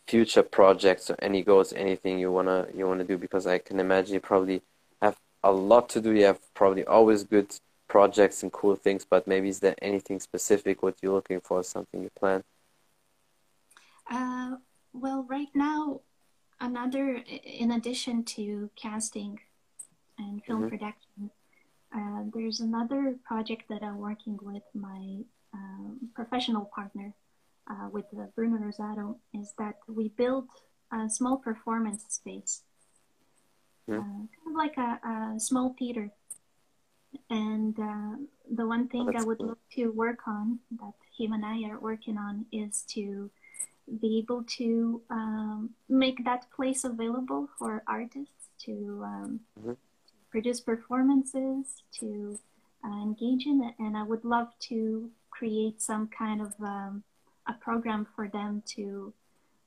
future 0.08 0.44
projects 0.44 1.10
or 1.10 1.16
any 1.22 1.44
goals, 1.44 1.74
anything 1.74 2.20
you 2.20 2.32
wanna 2.32 2.68
you 2.76 2.88
wanna 2.88 3.04
do? 3.04 3.18
Because 3.18 3.46
I 3.48 3.60
can 3.60 3.80
imagine 3.80 4.14
you 4.16 4.20
probably 4.20 4.62
have 5.02 5.18
a 5.44 5.52
lot 5.52 5.90
to 5.90 6.02
do. 6.02 6.12
You 6.12 6.26
have 6.26 6.40
probably 6.54 6.86
always 6.86 7.24
good 7.24 7.56
projects 7.91 8.41
and 8.41 8.54
cool 8.54 8.77
things, 8.77 9.04
but 9.04 9.27
maybe 9.27 9.49
is 9.49 9.60
there 9.60 9.75
anything 9.82 10.17
specific 10.17 10.82
what 10.82 10.95
you're 11.01 11.12
looking 11.12 11.41
for, 11.41 11.62
something 11.62 12.01
you 12.01 12.10
plan? 12.17 12.41
Uh, 14.10 14.56
well, 14.93 15.25
right 15.30 15.54
now, 15.54 15.99
another, 16.62 17.21
in 17.62 17.71
addition 17.71 18.23
to 18.23 18.69
casting 18.82 19.38
and 20.17 20.41
film 20.45 20.62
mm-hmm. 20.62 20.69
production, 20.69 21.30
uh, 21.93 22.21
there's 22.34 22.62
another 22.62 23.17
project 23.25 23.63
that 23.67 23.84
I'm 23.84 23.97
working 23.97 24.39
with 24.41 24.63
my 24.73 25.01
um, 25.54 25.99
professional 26.15 26.71
partner, 26.73 27.13
uh, 27.69 27.89
with 27.91 28.06
Bruno 28.36 28.58
Rosato, 28.58 29.17
is 29.34 29.54
that 29.58 29.75
we 29.89 30.08
built 30.08 30.47
a 30.93 31.10
small 31.10 31.36
performance 31.36 32.06
space, 32.08 32.62
mm-hmm. 33.89 33.99
kind 33.99 34.47
of 34.47 34.56
like 34.56 34.77
a, 34.77 34.91
a 35.36 35.39
small 35.39 35.75
theater 35.77 36.10
and 37.32 37.80
uh, 37.80 38.15
the 38.54 38.67
one 38.67 38.89
thing 38.89 39.15
I 39.15 39.24
would 39.24 39.38
cool. 39.38 39.48
love 39.48 39.58
to 39.76 39.88
work 39.91 40.28
on 40.28 40.60
that 40.80 40.94
him 41.17 41.32
and 41.32 41.46
I 41.46 41.63
are 41.70 41.80
working 41.80 42.17
on 42.17 42.46
is 42.52 42.84
to 42.89 43.32
be 44.02 44.20
able 44.20 44.44
to 44.58 45.02
um, 45.10 45.70
make 45.88 46.24
that 46.26 46.46
place 46.56 46.84
available 46.84 47.50
for 47.58 47.84
artists 47.88 48.50
to, 48.65 49.02
um, 49.04 49.39
mm-hmm. 49.58 49.74
produce 50.30 50.60
performances, 50.60 51.84
to 52.00 52.38
uh, 52.84 53.02
engage 53.02 53.46
in 53.46 53.63
it. 53.63 53.76
And 53.80 53.98
I 53.98 54.04
would 54.04 54.26
love 54.26 54.50
to 54.70 55.10
create 55.30 55.82
some 55.82 56.08
kind 56.08 56.41
of 56.41 56.54
um, 56.62 57.04
a 57.48 57.54
program 57.54 58.08
for 58.15 58.28
them 58.28 58.62
to 58.76 59.13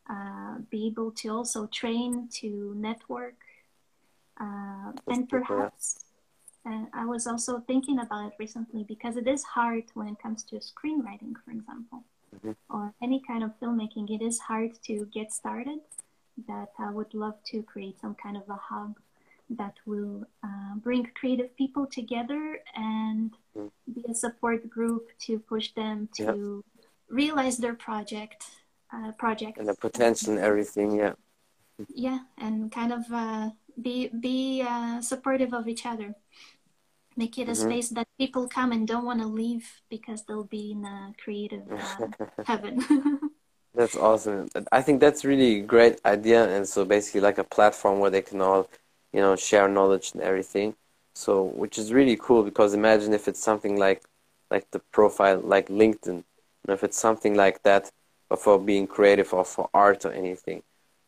uh, 0.09 0.57
be 0.71 0.87
able 0.87 1.13
to 1.13 1.29
also 1.29 1.67
train, 1.67 2.29
to 2.41 2.75
network, 2.77 3.37
uh, 4.39 4.93
and 5.09 5.29
perhaps 5.29 6.05
and 6.65 6.89
I 6.93 7.05
was 7.05 7.27
also 7.27 7.61
thinking 7.61 7.99
about 7.99 8.27
it 8.27 8.33
recently 8.39 8.85
because 8.85 9.17
it 9.17 9.29
is 9.29 9.43
hard 9.45 9.85
when 9.95 10.09
it 10.09 10.19
comes 10.19 10.43
to 10.45 10.57
screenwriting, 10.57 11.35
for 11.45 11.51
example. 11.51 12.05
mm-hmm. 12.35 12.53
or 12.71 12.93
any 13.03 13.23
kind 13.27 13.43
of 13.45 13.51
filmmaking, 13.61 14.11
it 14.11 14.23
is 14.23 14.39
hard 14.39 14.73
to 14.85 15.07
get 15.13 15.33
started. 15.33 15.81
That 16.49 16.71
I 16.79 16.91
would 16.91 17.15
love 17.15 17.37
to 17.53 17.63
create 17.63 18.01
some 18.01 18.17
kind 18.17 18.37
of 18.37 18.43
a 18.49 18.57
hub 18.57 18.97
that 19.51 19.75
will 19.87 20.27
uh, 20.43 20.75
bring 20.77 21.09
creative 21.15 21.57
people 21.57 21.87
together 21.87 22.59
and 22.75 23.31
mm. 23.57 23.71
be 23.95 24.05
a 24.09 24.15
support 24.15 24.69
group 24.69 25.11
to 25.21 25.39
push 25.39 25.73
them 25.73 26.09
to 26.17 26.65
realize 27.09 27.59
their 27.59 27.75
project 27.75 28.45
uh, 28.93 29.13
project 29.13 29.59
and 29.59 29.69
the 29.69 29.75
potential 29.75 30.33
and 30.33 30.43
everything 30.43 30.97
yeah 30.97 31.13
yeah 31.95 32.21
and 32.39 32.73
kind 32.73 32.93
of 32.93 33.05
uh, 33.13 33.51
be 33.81 34.09
be 34.09 34.65
uh, 34.67 35.01
supportive 35.01 35.53
of 35.53 35.69
each 35.69 35.87
other. 35.87 36.15
Make 37.17 37.39
it 37.39 37.49
a 37.49 37.53
mm-hmm. 37.53 37.71
space 37.71 37.89
that 37.91 38.09
people 38.19 38.49
come 38.49 38.73
and 38.73 38.89
don't 38.89 39.05
want 39.05 39.21
to 39.21 39.27
leave 39.27 39.81
because 39.89 40.25
they'll 40.25 40.45
be 40.45 40.73
in 40.73 40.85
a 40.85 41.13
creative 41.23 41.63
uh, 41.71 42.09
heaven. 42.47 42.81
That's 43.75 43.97
awesome. 43.97 44.49
I 44.71 44.83
think 44.83 45.01
that's 45.01 45.25
really 45.25 45.61
great 45.61 45.99
idea 46.05 46.47
and 46.49 46.65
so 46.69 46.85
basically 46.85 47.23
like 47.23 47.39
a 47.39 47.43
platform 47.45 47.99
where 47.99 48.09
they 48.09 48.23
can 48.23 48.41
all 48.41 48.71
you 49.13 49.21
know 49.21 49.35
share 49.35 49.69
knowledge 49.69 50.13
and 50.15 50.23
everything. 50.23 50.77
So 51.17 51.43
which 51.43 51.77
is 51.77 51.93
really 51.93 52.17
cool 52.17 52.45
because 52.45 52.73
imagine 52.73 53.13
if 53.13 53.27
it's 53.27 53.43
something 53.43 53.77
like 53.77 54.05
like 54.49 54.71
the 54.71 54.79
profile 54.79 55.41
like 55.41 55.69
linkedin. 55.69 56.19
You 56.19 56.69
know, 56.69 56.75
if 56.75 56.85
it's 56.85 56.99
something 56.99 57.35
like 57.35 57.65
that 57.65 57.91
but 58.29 58.41
for 58.41 58.61
being 58.61 58.87
creative 58.87 59.33
or 59.35 59.45
for 59.45 59.69
art 59.75 60.05
or 60.05 60.13
anything 60.13 60.63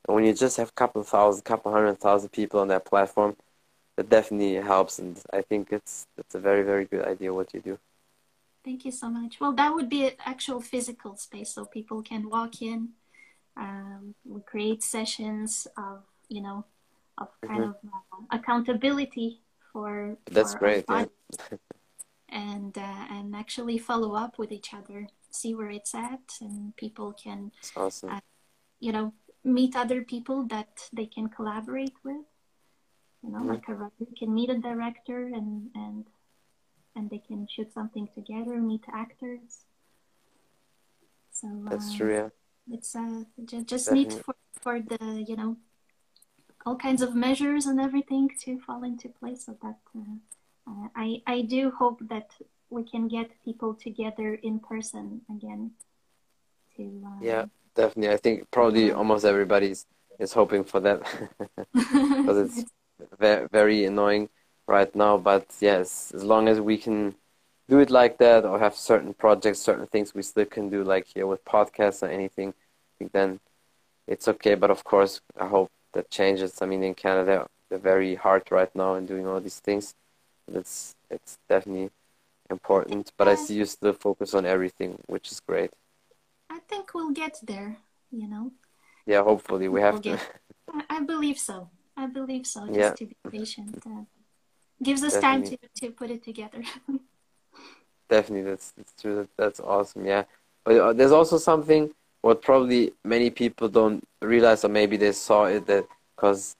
and 0.07 0.14
when 0.14 0.25
you 0.25 0.33
just 0.33 0.57
have 0.57 0.69
a 0.69 0.73
couple 0.73 1.03
thousand 1.03 1.42
couple 1.42 1.73
hundred 1.73 1.99
thousand 1.99 2.31
people 2.31 2.61
on 2.61 2.69
that 2.69 2.85
platform 2.85 3.37
that 3.97 4.09
definitely 4.09 4.55
helps 4.55 4.99
and 4.99 5.21
i 5.33 5.40
think 5.40 5.69
it's 5.73 6.07
it's 6.19 6.35
a 6.35 6.38
very 6.38 6.62
very 6.62 6.85
good 6.85 7.05
idea 7.05 7.33
what 7.33 7.53
you 7.55 7.61
do 7.61 7.79
thank 8.64 8.85
you 8.85 8.92
so 8.92 9.09
much 9.09 9.40
well 9.40 9.53
that 9.53 9.75
would 9.75 9.88
be 9.88 10.07
an 10.07 10.12
actual 10.25 10.61
physical 10.61 11.16
space 11.16 11.55
so 11.55 11.64
people 11.64 12.03
can 12.03 12.29
walk 12.29 12.62
in 12.62 12.90
um, 13.57 14.14
we 14.25 14.40
create 14.42 14.83
sessions 14.83 15.66
of 15.77 16.03
you 16.29 16.42
know 16.42 16.64
of 17.19 17.29
kind 17.45 17.61
mm-hmm. 17.61 17.71
of 17.71 17.77
uh, 18.12 18.37
accountability 18.37 19.40
for 19.73 20.16
that's 20.31 20.53
for 20.53 20.59
great 20.59 20.85
yeah. 20.88 21.07
and 22.29 22.77
uh, 22.77 23.05
and 23.11 23.35
actually 23.35 23.79
follow 23.79 24.14
up 24.14 24.38
with 24.38 24.53
each 24.53 24.75
other 24.75 25.09
see 25.31 25.55
where 25.55 25.71
it's 25.71 25.95
at 25.95 26.35
and 26.40 26.77
people 26.77 27.12
can 27.12 27.51
awesome. 27.77 28.11
uh, 28.11 28.21
you 28.81 28.92
know 28.92 29.12
meet 29.47 29.77
other 29.77 30.03
people 30.03 30.45
that 30.49 30.89
they 30.93 31.07
can 31.07 31.29
collaborate 31.29 31.95
with 32.05 32.27
you 33.23 33.31
know 33.31 33.43
like 33.43 33.69
a 33.69 33.75
writer 33.75 34.07
can 34.19 34.35
meet 34.35 34.51
a 34.51 34.59
director 34.59 35.27
and 35.27 35.71
and 35.75 36.07
and 36.95 37.11
they 37.11 37.19
can 37.19 37.47
shoot 37.47 37.73
something 37.73 38.09
together 38.15 38.57
meet 38.57 38.85
actors. 38.93 39.65
So 41.31 41.47
that's 41.69 41.93
uh, 41.93 41.97
true 41.99 42.15
yeah. 42.15 42.29
it's 42.75 42.97
uh 42.97 43.25
just, 43.45 43.67
just 43.67 43.93
need 43.93 44.13
for 44.13 44.35
for 44.63 44.81
the 44.81 45.25
you 45.29 45.37
know 45.37 45.57
all 46.65 46.77
kinds 46.77 47.03
of 47.03 47.15
measures 47.15 47.67
and 47.67 47.79
everything 47.81 48.31
to 48.45 48.59
fall 48.61 48.83
into 48.83 49.09
place 49.09 49.45
so 49.45 49.57
that 49.63 49.79
uh, 49.95 50.71
uh, 50.71 50.89
I 50.97 51.23
I 51.27 51.43
do 51.43 51.71
hope 51.71 52.01
that 52.09 52.31
we 52.71 52.83
can 52.83 53.07
get 53.07 53.31
people 53.45 53.75
together 53.75 54.35
in 54.35 54.59
person 54.59 55.21
again 55.31 55.73
to 56.77 56.83
uh, 57.07 57.21
yeah 57.21 57.45
definitely 57.77 58.12
i 58.12 58.17
think 58.17 58.51
probably 58.51 58.91
almost 58.91 59.25
everybody 59.25 59.75
is 60.19 60.33
hoping 60.33 60.65
for 60.65 60.81
that. 60.81 60.99
Because 62.17 62.39
it's 62.39 62.71
very, 63.19 63.47
very 63.49 63.85
annoying 63.85 64.29
right 64.67 64.95
now 64.95 65.17
but 65.19 65.47
yes 65.61 66.12
as 66.15 66.25
long 66.25 66.49
as 66.49 66.61
we 66.61 66.77
can 66.79 67.15
do 67.69 67.79
it 67.79 67.91
like 67.91 68.19
that 68.19 68.45
or 68.45 68.59
have 68.59 68.75
certain 68.75 69.15
projects 69.15 69.61
certain 69.61 69.87
things 69.87 70.15
we 70.15 70.23
still 70.23 70.45
can 70.47 70.69
do 70.71 70.83
like 70.83 71.07
here 71.15 71.27
with 71.27 71.45
podcasts 71.45 72.03
or 72.03 72.09
anything 72.09 72.49
I 72.51 72.93
think 72.99 73.12
then 73.12 73.41
it's 74.07 74.29
okay. 74.29 74.55
But 74.55 74.71
of 74.71 74.85
course 74.85 75.21
i 75.39 75.47
hope 75.47 75.71
that 75.95 76.11
changes. 76.11 76.61
I 76.62 76.67
mean 76.67 76.83
in 76.83 76.95
canada 76.95 77.47
they're 77.69 77.79
very 77.79 78.15
hard 78.15 78.45
right 78.51 78.75
now 78.75 78.95
in 78.95 79.07
doing 79.07 79.27
all 79.27 79.41
these 79.41 79.61
things. 79.61 79.95
It's 80.53 80.95
it's 81.11 81.39
definitely 81.49 81.91
important 82.51 83.12
but 83.19 83.27
i 83.29 83.35
see 83.35 83.55
you 83.55 83.65
still 83.67 83.93
focus 83.93 84.35
on 84.35 84.47
everything 84.47 84.99
which 85.07 85.33
is 85.33 85.41
great 85.41 85.71
think 86.68 86.94
we'll 86.94 87.12
get 87.12 87.38
there, 87.42 87.79
you 88.11 88.29
know. 88.29 88.52
Yeah, 89.07 89.22
hopefully 89.22 89.68
we 89.68 89.81
have 89.81 90.05
we'll 90.05 90.18
to. 90.18 90.20
I 90.90 91.00
believe 91.00 91.38
so. 91.38 91.70
I 91.96 92.07
believe 92.07 92.46
so. 92.46 92.66
Just 92.66 92.79
yeah. 92.79 92.92
to 92.92 93.07
be 93.07 93.16
patient. 93.31 93.79
Uh, 93.87 94.02
gives 94.83 95.02
us 95.02 95.14
Definitely. 95.14 95.57
time 95.57 95.68
to, 95.74 95.87
to 95.87 95.92
put 95.92 96.11
it 96.11 96.22
together. 96.22 96.62
Definitely, 98.09 98.50
that's, 98.50 98.70
that's 98.72 98.92
true. 99.00 99.29
That's 99.37 99.61
awesome. 99.61 100.05
Yeah, 100.05 100.24
but 100.64 100.76
uh, 100.76 100.92
there's 100.92 101.12
also 101.12 101.38
something 101.38 101.92
what 102.22 102.42
probably 102.42 102.92
many 103.05 103.31
people 103.31 103.68
don't 103.68 104.02
realize, 104.20 104.64
or 104.64 104.68
maybe 104.68 104.96
they 104.96 105.12
saw 105.12 105.44
it 105.44 105.66
that 105.66 105.87
because 106.14 106.57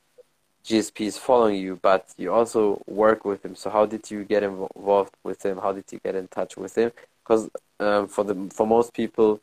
GSP 0.65 1.07
is 1.07 1.19
following 1.19 1.57
you, 1.57 1.79
but 1.81 2.13
you 2.17 2.33
also 2.33 2.83
work 2.87 3.25
with 3.25 3.45
him. 3.45 3.55
So 3.55 3.71
how 3.71 3.87
did 3.87 4.11
you 4.11 4.25
get 4.25 4.43
involved 4.43 5.15
with 5.23 5.45
him? 5.45 5.59
How 5.59 5.73
did 5.73 5.85
you 5.91 6.01
get 6.05 6.15
in 6.15 6.29
touch 6.29 6.57
with 6.57 6.77
him? 6.77 6.93
Because 7.23 7.49
um, 7.81 8.09
for 8.09 8.25
the 8.25 8.35
for 8.53 8.67
most 8.67 8.93
people, 8.93 9.41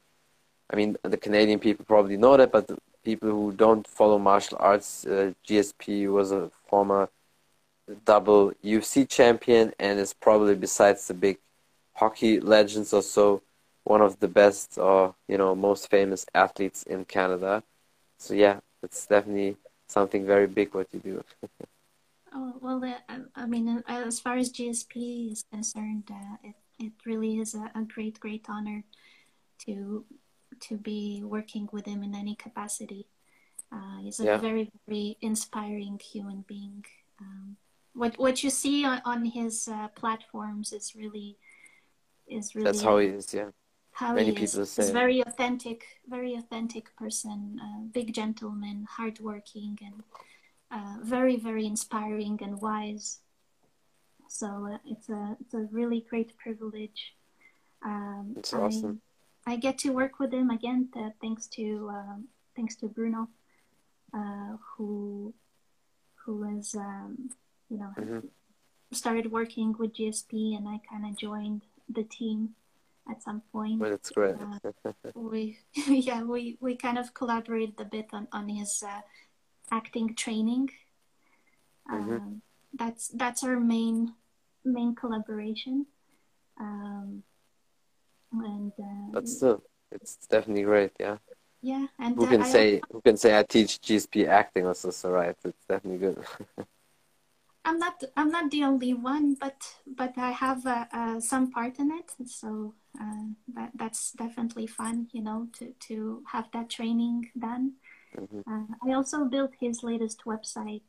I 0.72 0.76
mean, 0.76 0.98
the 1.04 1.18
Canadian 1.18 1.60
people 1.60 1.86
probably 1.86 2.18
know 2.18 2.38
that, 2.38 2.52
but 2.52 2.70
people 3.04 3.30
who 3.30 3.52
don't 3.52 3.88
follow 3.88 4.18
martial 4.18 4.58
arts, 4.60 5.06
uh, 5.06 5.34
GSP 5.48 6.08
was 6.08 6.32
a 6.32 6.50
former 6.68 7.10
double 8.06 8.54
UFC 8.64 9.08
champion 9.08 9.74
and 9.80 10.00
is 10.00 10.14
probably, 10.14 10.56
besides 10.56 11.08
the 11.08 11.14
big 11.14 11.38
hockey 11.96 12.40
legends 12.40 12.94
or 12.94 13.02
so, 13.02 13.42
one 13.84 14.02
of 14.02 14.20
the 14.20 14.28
best 14.28 14.78
or 14.78 15.16
you 15.28 15.38
know 15.38 15.56
most 15.56 15.90
famous 15.90 16.26
athletes 16.34 16.84
in 16.84 17.06
Canada. 17.06 17.64
So 18.18 18.34
yeah, 18.34 18.60
it's 18.82 19.06
definitely 19.06 19.58
something 19.88 20.26
very 20.26 20.48
big 20.48 20.74
what 20.74 20.88
you 20.94 21.00
do. 21.00 21.24
oh 22.34 22.54
well, 22.62 22.84
uh, 22.84 23.20
I 23.36 23.46
mean, 23.46 23.68
uh, 23.68 23.82
as 23.88 24.20
far 24.20 24.38
as 24.38 24.52
GSP 24.52 25.32
is 25.32 25.44
concerned, 25.52 26.10
uh, 26.12 26.38
it 26.44 26.56
it 26.80 26.94
really 27.06 27.40
is 27.40 27.54
a, 27.54 27.72
a 27.76 27.84
great 27.84 28.20
great 28.20 28.46
honor 28.50 28.84
to 29.66 30.06
to 30.68 30.78
be 30.78 31.22
working 31.24 31.70
with 31.72 31.86
him 31.86 32.04
in 32.04 32.16
any 32.16 32.36
capacity. 32.36 33.08
Uh, 33.72 34.00
he's 34.02 34.20
a 34.20 34.26
yeah. 34.26 34.38
very, 34.38 34.72
very 34.88 35.18
inspiring 35.22 36.00
human 36.00 36.46
being. 36.48 36.86
Um, 37.20 37.58
what 37.94 38.18
what 38.18 38.44
you 38.44 38.50
see 38.50 38.86
on, 38.86 39.02
on 39.06 39.26
his 39.26 39.68
uh, 39.68 39.88
platforms 39.90 40.74
is 40.74 40.94
really 40.96 41.38
is 42.28 42.56
really 42.56 42.66
that's 42.66 42.82
how 42.82 42.98
he 42.98 43.08
is. 43.08 43.34
Yeah, 43.34 43.50
how 43.92 44.14
many 44.14 44.32
people 44.32 44.62
is. 44.62 44.72
say 44.72 44.84
he's 44.84 44.92
very 44.92 45.22
authentic, 45.22 45.86
very 46.08 46.36
authentic 46.36 46.96
person, 46.96 47.60
uh, 47.62 47.82
big 47.92 48.14
gentleman, 48.14 48.88
hardworking, 48.90 49.78
and 49.82 50.04
uh, 50.72 50.96
very, 51.04 51.38
very 51.38 51.66
inspiring 51.66 52.40
and 52.42 52.60
wise. 52.62 53.20
So 54.28 54.48
uh, 54.74 54.78
it's 54.86 55.10
a 55.10 55.38
it's 55.40 55.54
a 55.54 55.68
really 55.72 56.06
great 56.10 56.36
privilege. 56.38 57.14
Um, 57.86 58.34
it's 58.38 58.54
awesome. 58.54 59.02
I 59.04 59.13
get 59.58 59.78
to 59.80 59.92
work 59.92 60.20
with 60.20 60.34
him 60.34 60.50
again 60.50 60.90
uh, 60.96 61.10
thanks 61.22 61.48
to 61.48 61.90
um, 61.92 62.28
thanks 62.56 62.76
to 62.78 62.88
Bruno, 62.88 63.30
uh, 64.14 64.58
who 64.78 65.34
who 66.16 66.38
was 66.38 66.76
um, 66.76 67.30
you 67.70 67.78
know 67.78 67.92
mm-hmm. 67.98 68.20
started 68.92 69.32
working 69.32 69.76
with 69.78 69.96
GSP, 69.96 70.58
and 70.58 70.68
I 70.68 70.80
kind 70.90 71.06
of 71.06 71.18
joined 71.18 71.62
the 71.90 72.04
team 72.04 72.56
at 73.10 73.22
some 73.22 73.42
point. 73.52 73.80
Well, 73.80 73.92
that's 73.92 74.12
great. 74.12 74.36
Uh, 74.36 74.92
we 75.16 75.60
yeah 75.88 76.24
we 76.24 76.58
we 76.60 76.76
kind 76.76 76.98
of 76.98 77.14
collaborated 77.14 77.80
a 77.80 77.86
bit 77.86 78.08
on 78.14 78.28
on 78.32 78.50
his 78.50 78.84
uh, 78.86 79.02
acting 79.72 80.16
training. 80.16 80.70
Mm-hmm. 81.92 82.14
Um, 82.14 82.42
that's 82.74 83.10
that's 83.10 83.44
our 83.44 83.60
main 83.60 84.14
main 84.64 84.96
collaboration. 84.96 85.86
Um, 86.60 87.24
and 88.34 88.72
uh, 88.80 89.12
but 89.12 89.28
still 89.28 89.64
it's 89.92 90.18
definitely 90.28 90.64
great 90.64 90.92
yeah. 91.00 91.18
Yeah 91.62 91.88
and 92.00 92.16
who 92.16 92.28
can 92.28 92.42
uh, 92.42 92.46
say 92.46 92.82
who 92.92 93.02
can 93.02 93.18
say 93.18 93.38
i 93.38 93.44
teach 93.44 93.80
gsp 93.82 94.28
acting 94.28 94.66
also 94.66 94.90
so 94.92 95.10
right 95.12 95.36
it's 95.46 95.66
definitely 95.66 96.00
good. 96.00 96.18
I'm 97.66 97.80
not 97.80 98.04
i'm 98.18 98.30
not 98.30 98.52
the 98.52 98.64
only 98.66 98.94
one 98.94 99.36
but 99.36 99.60
but 99.88 100.18
i 100.18 100.32
have 100.32 100.66
uh, 100.66 100.86
uh, 100.92 101.20
some 101.22 101.52
part 101.52 101.80
in 101.80 101.92
it 101.92 102.12
so 102.28 102.74
uh, 103.00 103.26
that 103.56 103.72
that's 103.76 104.12
definitely 104.12 104.68
fun 104.68 105.08
you 105.14 105.22
know 105.22 105.48
to 105.60 105.74
to 105.88 106.24
have 106.32 106.50
that 106.52 106.70
training 106.70 107.32
done. 107.38 107.74
Mm-hmm. 108.18 108.42
Uh, 108.46 108.76
i 108.86 108.94
also 108.94 109.26
built 109.26 109.54
his 109.60 109.82
latest 109.84 110.26
website 110.26 110.82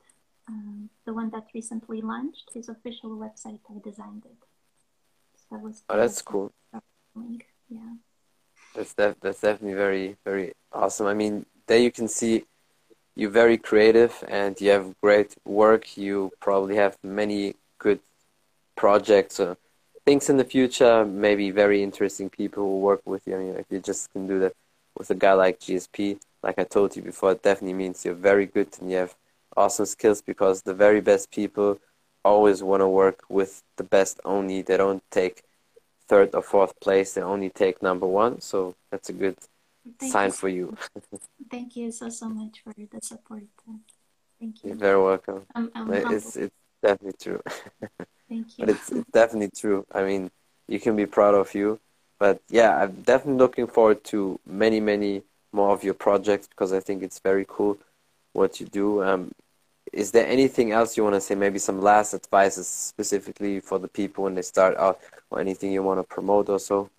um, 0.48 0.90
the 1.06 1.14
one 1.14 1.30
that 1.30 1.46
recently 1.54 2.02
launched 2.02 2.50
his 2.52 2.68
official 2.68 3.10
website 3.10 3.60
i 3.70 3.78
designed 3.82 4.24
it. 4.26 4.40
So 5.36 5.44
that 5.52 5.62
was 5.62 5.84
oh 5.88 5.96
that's 5.96 6.22
cool 6.22 6.52
yeah. 7.68 7.94
That's 8.74 8.94
def- 8.94 9.20
that's 9.20 9.40
definitely 9.40 9.74
very 9.74 10.16
very 10.24 10.52
awesome. 10.72 11.06
I 11.06 11.14
mean, 11.14 11.46
there 11.66 11.78
you 11.78 11.90
can 11.90 12.08
see 12.08 12.44
you're 13.16 13.30
very 13.30 13.56
creative 13.56 14.24
and 14.28 14.60
you 14.60 14.70
have 14.70 14.94
great 15.00 15.36
work. 15.44 15.96
You 15.96 16.32
probably 16.40 16.76
have 16.76 16.98
many 17.02 17.54
good 17.78 18.00
projects. 18.76 19.38
Uh, 19.38 19.54
things 20.04 20.28
in 20.28 20.36
the 20.36 20.44
future, 20.44 21.04
maybe 21.04 21.50
very 21.50 21.82
interesting 21.82 22.28
people 22.28 22.64
who 22.64 22.80
work 22.80 23.02
with 23.04 23.26
you. 23.26 23.36
I 23.36 23.38
mean, 23.38 23.54
if 23.56 23.66
you 23.70 23.80
just 23.80 24.12
can 24.12 24.26
do 24.26 24.38
that 24.40 24.54
with 24.96 25.10
a 25.10 25.14
guy 25.14 25.32
like 25.32 25.60
GSP, 25.60 26.18
like 26.42 26.58
I 26.58 26.64
told 26.64 26.96
you 26.96 27.02
before, 27.02 27.32
it 27.32 27.42
definitely 27.42 27.74
means 27.74 28.04
you're 28.04 28.14
very 28.14 28.46
good 28.46 28.68
and 28.80 28.90
you 28.90 28.98
have 28.98 29.14
awesome 29.56 29.86
skills 29.86 30.20
because 30.20 30.62
the 30.62 30.74
very 30.74 31.00
best 31.00 31.30
people 31.30 31.78
always 32.24 32.62
want 32.62 32.80
to 32.80 32.88
work 32.88 33.22
with 33.28 33.62
the 33.76 33.84
best 33.84 34.20
only. 34.24 34.62
They 34.62 34.76
don't 34.76 35.02
take 35.10 35.42
third 36.08 36.34
or 36.34 36.42
fourth 36.42 36.78
place, 36.80 37.14
they 37.14 37.22
only 37.22 37.50
take 37.50 37.82
number 37.82 38.06
one. 38.06 38.40
So 38.40 38.74
that's 38.90 39.08
a 39.08 39.12
good 39.12 39.36
Thank 39.98 40.12
sign 40.12 40.28
you. 40.28 40.32
for 40.32 40.48
you. 40.48 40.76
Thank 41.50 41.76
you 41.76 41.90
so, 41.92 42.08
so 42.08 42.28
much 42.28 42.62
for 42.62 42.72
the 42.72 43.00
support. 43.00 43.44
Thank 44.40 44.62
you. 44.62 44.70
You're 44.70 44.76
very 44.76 45.02
welcome. 45.02 45.46
I'm, 45.54 45.70
I'm 45.74 45.92
it's, 46.12 46.36
it's 46.36 46.54
definitely 46.82 47.18
true. 47.20 47.42
Thank 48.28 48.58
you. 48.58 48.66
but 48.66 48.68
it's, 48.70 48.90
it's 48.90 49.10
definitely 49.10 49.50
true. 49.56 49.86
I 49.92 50.04
mean, 50.04 50.30
you 50.68 50.80
can 50.80 50.96
be 50.96 51.06
proud 51.06 51.34
of 51.34 51.54
you. 51.54 51.80
But 52.18 52.40
yeah, 52.48 52.76
I'm 52.76 53.02
definitely 53.02 53.38
looking 53.38 53.66
forward 53.66 54.04
to 54.04 54.38
many, 54.46 54.80
many 54.80 55.22
more 55.52 55.72
of 55.72 55.84
your 55.84 55.94
projects 55.94 56.46
because 56.46 56.72
I 56.72 56.80
think 56.80 57.02
it's 57.02 57.18
very 57.18 57.44
cool 57.48 57.78
what 58.32 58.60
you 58.60 58.66
do. 58.66 59.02
Um, 59.02 59.32
is 59.92 60.10
there 60.10 60.26
anything 60.26 60.72
else 60.72 60.96
you 60.96 61.04
want 61.04 61.14
to 61.14 61.20
say? 61.20 61.34
Maybe 61.34 61.58
some 61.58 61.80
last 61.80 62.14
advices 62.14 62.66
specifically 62.66 63.60
for 63.60 63.78
the 63.78 63.88
people 63.88 64.24
when 64.24 64.34
they 64.34 64.42
start 64.42 64.76
out, 64.76 65.00
or 65.34 65.40
anything 65.40 65.72
you 65.72 65.82
want 65.82 65.98
to 65.98 66.04
promote 66.04 66.48
also? 66.48 66.90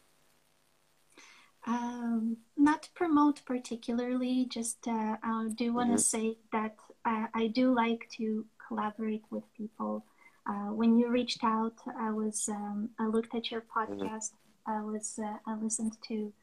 Um, 1.66 2.38
not 2.58 2.90
promote 2.94 3.42
particularly. 3.46 4.46
Just 4.50 4.88
uh, 4.88 5.18
I 5.24 5.48
do 5.56 5.74
want 5.74 5.90
to 5.90 6.02
mm-hmm. 6.02 6.34
say 6.34 6.38
that 6.52 6.76
I, 7.04 7.28
I 7.34 7.48
do 7.48 7.74
like 7.74 8.08
to 8.18 8.46
collaborate 8.68 9.24
with 9.32 9.44
people. 9.58 10.06
Uh, 10.48 10.70
when 10.80 11.00
you 11.00 11.10
reached 11.10 11.44
out, 11.44 11.74
I 11.98 12.12
was 12.12 12.48
um, 12.50 12.90
I 13.00 13.08
looked 13.08 13.34
at 13.34 13.50
your 13.52 13.62
mm-hmm. 13.62 13.94
podcast. 13.94 14.32
Mm-hmm. 14.32 14.72
I 14.72 14.82
was 14.84 15.20
uh, 15.24 15.38
I 15.48 15.56
listened 15.56 15.98
to 16.10 16.34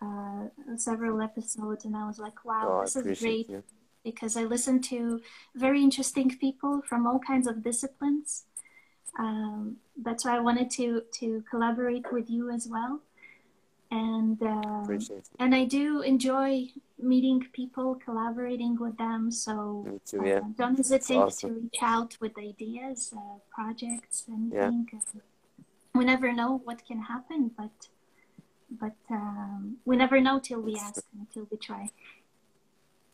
uh, 0.00 0.76
several 0.76 1.20
episodes, 1.20 1.84
and 1.84 1.96
I 1.96 2.06
was 2.06 2.18
like, 2.18 2.44
wow, 2.44 2.66
oh, 2.68 2.80
this 2.82 2.96
is 2.96 3.20
great. 3.20 3.50
You 3.50 3.62
because 4.06 4.36
I 4.36 4.44
listen 4.44 4.80
to 4.82 5.20
very 5.56 5.82
interesting 5.82 6.30
people 6.38 6.80
from 6.88 7.08
all 7.08 7.18
kinds 7.18 7.48
of 7.48 7.64
disciplines. 7.64 8.44
Um, 9.18 9.76
that's 10.02 10.24
why 10.24 10.36
I 10.36 10.40
wanted 10.40 10.70
to 10.72 11.02
to 11.20 11.42
collaborate 11.50 12.12
with 12.12 12.28
you 12.28 12.50
as 12.50 12.68
well. 12.68 13.00
And 13.90 14.42
uh, 14.42 14.84
and 15.38 15.54
I 15.54 15.64
do 15.64 16.02
enjoy 16.02 16.68
meeting 16.98 17.46
people, 17.52 17.94
collaborating 18.04 18.76
with 18.78 18.96
them. 18.98 19.30
So 19.30 20.00
too, 20.04 20.22
yeah. 20.24 20.38
uh, 20.38 20.42
don't 20.58 20.76
hesitate 20.76 21.16
awesome. 21.16 21.54
to 21.54 21.60
reach 21.60 21.78
out 21.80 22.16
with 22.20 22.36
ideas, 22.36 23.14
uh, 23.16 23.38
projects, 23.54 24.24
anything. 24.28 24.88
Yeah. 24.92 25.00
We 25.94 26.04
never 26.04 26.32
know 26.32 26.60
what 26.64 26.84
can 26.84 27.00
happen, 27.00 27.52
but 27.56 27.88
but 28.70 28.96
um, 29.10 29.76
we 29.84 29.96
never 29.96 30.20
know 30.20 30.40
till 30.40 30.60
we 30.60 30.76
ask, 30.76 31.04
until 31.18 31.46
we 31.50 31.56
try. 31.56 31.90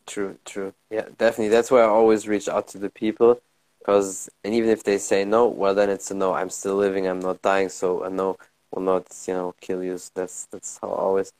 True, 0.05 0.37
true. 0.43 0.73
Yeah, 0.89 1.05
definitely. 1.17 1.49
That's 1.49 1.71
why 1.71 1.81
I 1.81 1.87
always 1.87 2.27
reach 2.27 2.49
out 2.49 2.67
to 2.69 2.77
the 2.77 2.89
people 2.89 3.39
because, 3.83 4.29
and 4.43 4.53
even 4.53 4.69
if 4.69 4.83
they 4.83 4.97
say 4.97 5.25
no, 5.25 5.47
well, 5.47 5.75
then 5.75 5.89
it's 5.89 6.11
a 6.11 6.15
no. 6.15 6.33
I'm 6.33 6.49
still 6.49 6.75
living. 6.75 7.07
I'm 7.07 7.19
not 7.19 7.41
dying. 7.41 7.69
So 7.69 8.03
a 8.03 8.09
no 8.09 8.37
will 8.71 8.81
not, 8.83 9.07
you 9.27 9.33
know, 9.33 9.55
kill 9.61 9.83
you. 9.83 9.97
So 9.97 10.11
that's 10.15 10.45
that's 10.51 10.79
how 10.81 10.89
I 10.89 10.97
always 10.97 11.33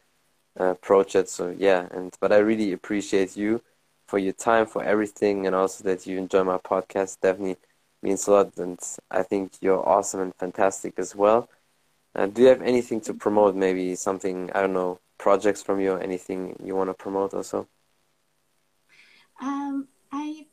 uh, 0.60 0.66
approach 0.66 1.16
it. 1.16 1.30
So 1.30 1.56
yeah, 1.58 1.88
and 1.92 2.16
but 2.22 2.32
I 2.34 2.38
really 2.38 2.74
appreciate 2.74 3.38
you 3.38 3.62
for 4.08 4.20
your 4.20 4.34
time, 4.34 4.66
for 4.68 4.84
everything, 4.84 5.48
and 5.48 5.56
also 5.56 5.84
that 5.86 6.06
you 6.08 6.18
enjoy 6.18 6.44
my 6.44 6.58
podcast. 6.58 7.22
Definitely 7.22 7.58
means 8.02 8.28
a 8.28 8.32
lot, 8.32 8.58
and 8.58 8.80
I 9.12 9.24
think 9.24 9.54
you're 9.62 9.88
awesome 9.88 10.22
and 10.22 10.36
fantastic 10.36 10.96
as 11.00 11.16
well. 11.16 11.50
Uh, 12.16 12.28
do 12.28 12.44
you 12.44 12.50
have 12.50 12.62
anything 12.62 13.02
to 13.02 13.14
promote? 13.14 13.56
Maybe 13.56 13.96
something 13.96 14.52
I 14.54 14.62
don't 14.62 14.74
know, 14.74 15.00
projects 15.18 15.64
from 15.64 15.80
you, 15.80 15.94
or 15.94 16.00
anything 16.02 16.58
you 16.64 16.76
want 16.76 16.90
to 16.90 16.94
promote 16.94 17.34
also? 17.34 17.68
Um, 19.42 19.88
I 20.12 20.48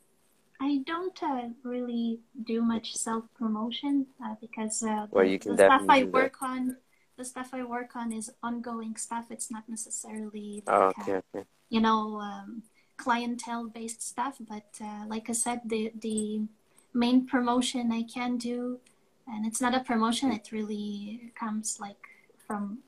I 0.60 0.82
don't 0.84 1.22
uh, 1.22 1.48
really 1.64 2.20
do 2.44 2.60
much 2.62 2.94
self 2.94 3.24
promotion 3.38 4.06
uh, 4.22 4.34
because 4.40 4.82
uh, 4.82 5.06
well, 5.10 5.24
the, 5.24 5.38
the 5.38 5.54
stuff 5.54 5.82
I 5.88 6.04
work 6.04 6.38
that. 6.40 6.46
on, 6.46 6.76
the 7.16 7.24
stuff 7.24 7.50
I 7.54 7.64
work 7.64 7.96
on 7.96 8.12
is 8.12 8.30
ongoing 8.42 8.96
stuff. 8.96 9.26
It's 9.30 9.50
not 9.50 9.64
necessarily 9.68 10.62
like, 10.66 10.76
oh, 10.76 10.92
okay, 11.00 11.22
okay. 11.34 11.46
you 11.70 11.80
know 11.80 12.20
um, 12.20 12.62
clientele 12.98 13.68
based 13.68 14.02
stuff. 14.02 14.36
But 14.38 14.68
uh, 14.82 15.04
like 15.08 15.30
I 15.30 15.32
said, 15.32 15.62
the 15.64 15.92
the 15.98 16.42
main 16.92 17.26
promotion 17.26 17.90
I 17.90 18.02
can 18.02 18.36
do, 18.36 18.80
and 19.26 19.46
it's 19.46 19.62
not 19.62 19.74
a 19.74 19.80
promotion. 19.80 20.30
It 20.30 20.52
really 20.52 21.32
comes 21.34 21.80
like 21.80 22.04
from 22.46 22.80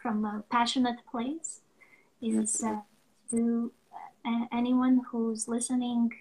from 0.00 0.24
a 0.24 0.44
passionate 0.48 1.00
place. 1.10 1.60
Is 2.22 2.62
uh, 2.62 2.82
to 3.30 3.72
anyone 4.52 5.00
who's 5.10 5.48
listening, 5.48 6.12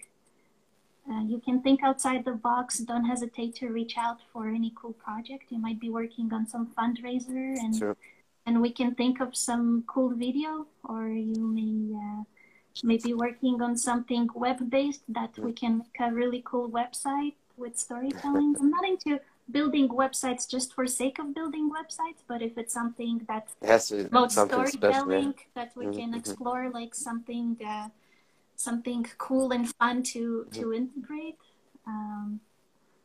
uh, 1.10 1.22
you 1.22 1.40
can 1.40 1.62
think 1.62 1.84
outside 1.84 2.24
the 2.24 2.32
box. 2.32 2.80
Don't 2.80 3.06
hesitate 3.06 3.56
to 3.56 3.70
reach 3.70 3.96
out 3.98 4.20
for 4.32 4.48
any 4.48 4.72
cool 4.76 4.94
project. 4.94 5.46
You 5.50 5.60
might 5.60 5.80
be 5.80 5.90
working 5.90 6.32
on 6.34 6.48
some 6.48 6.68
fundraiser, 6.78 7.58
and 7.58 7.76
sure. 7.76 7.98
and 8.46 8.62
we 8.62 8.72
can 8.72 8.96
think 8.96 9.20
of 9.20 9.36
some 9.36 9.84
cool 9.88 10.10
video, 10.10 10.68
or 10.84 11.08
you 11.10 11.40
may 11.40 11.96
uh, 11.96 12.24
may 12.84 12.98
be 12.98 13.14
working 13.14 13.62
on 13.62 13.76
something 13.76 14.30
web 14.36 14.70
based 14.70 15.02
that 15.10 15.38
we 15.40 15.52
can 15.52 15.80
make 15.80 16.00
a 16.00 16.14
really 16.14 16.44
cool 16.46 16.70
website 16.70 17.34
with 17.58 17.78
storytelling. 17.78 18.56
I'm 18.60 18.70
not 18.70 18.88
into 18.88 19.20
building 19.52 19.90
websites 19.90 20.48
just 20.48 20.74
for 20.74 20.86
sake 20.86 21.18
of 21.20 21.34
building 21.34 21.72
websites, 21.72 22.22
but 22.28 22.42
if 22.42 22.58
it's 22.58 22.74
something 22.74 23.22
that 23.28 23.48
yes, 23.64 23.92
about 23.92 24.32
storytelling 24.32 25.34
yeah. 25.38 25.44
that 25.56 25.72
we 25.76 25.86
mm-hmm. 25.86 26.00
can 26.00 26.14
explore, 26.14 26.70
like 26.70 26.94
something 26.94 27.58
uh, 27.66 27.90
something 28.60 29.06
cool 29.18 29.52
and 29.52 29.74
fun 29.76 30.04
to 30.04 30.46
to 30.52 30.74
integrate. 30.74 31.38
Um, 31.88 32.42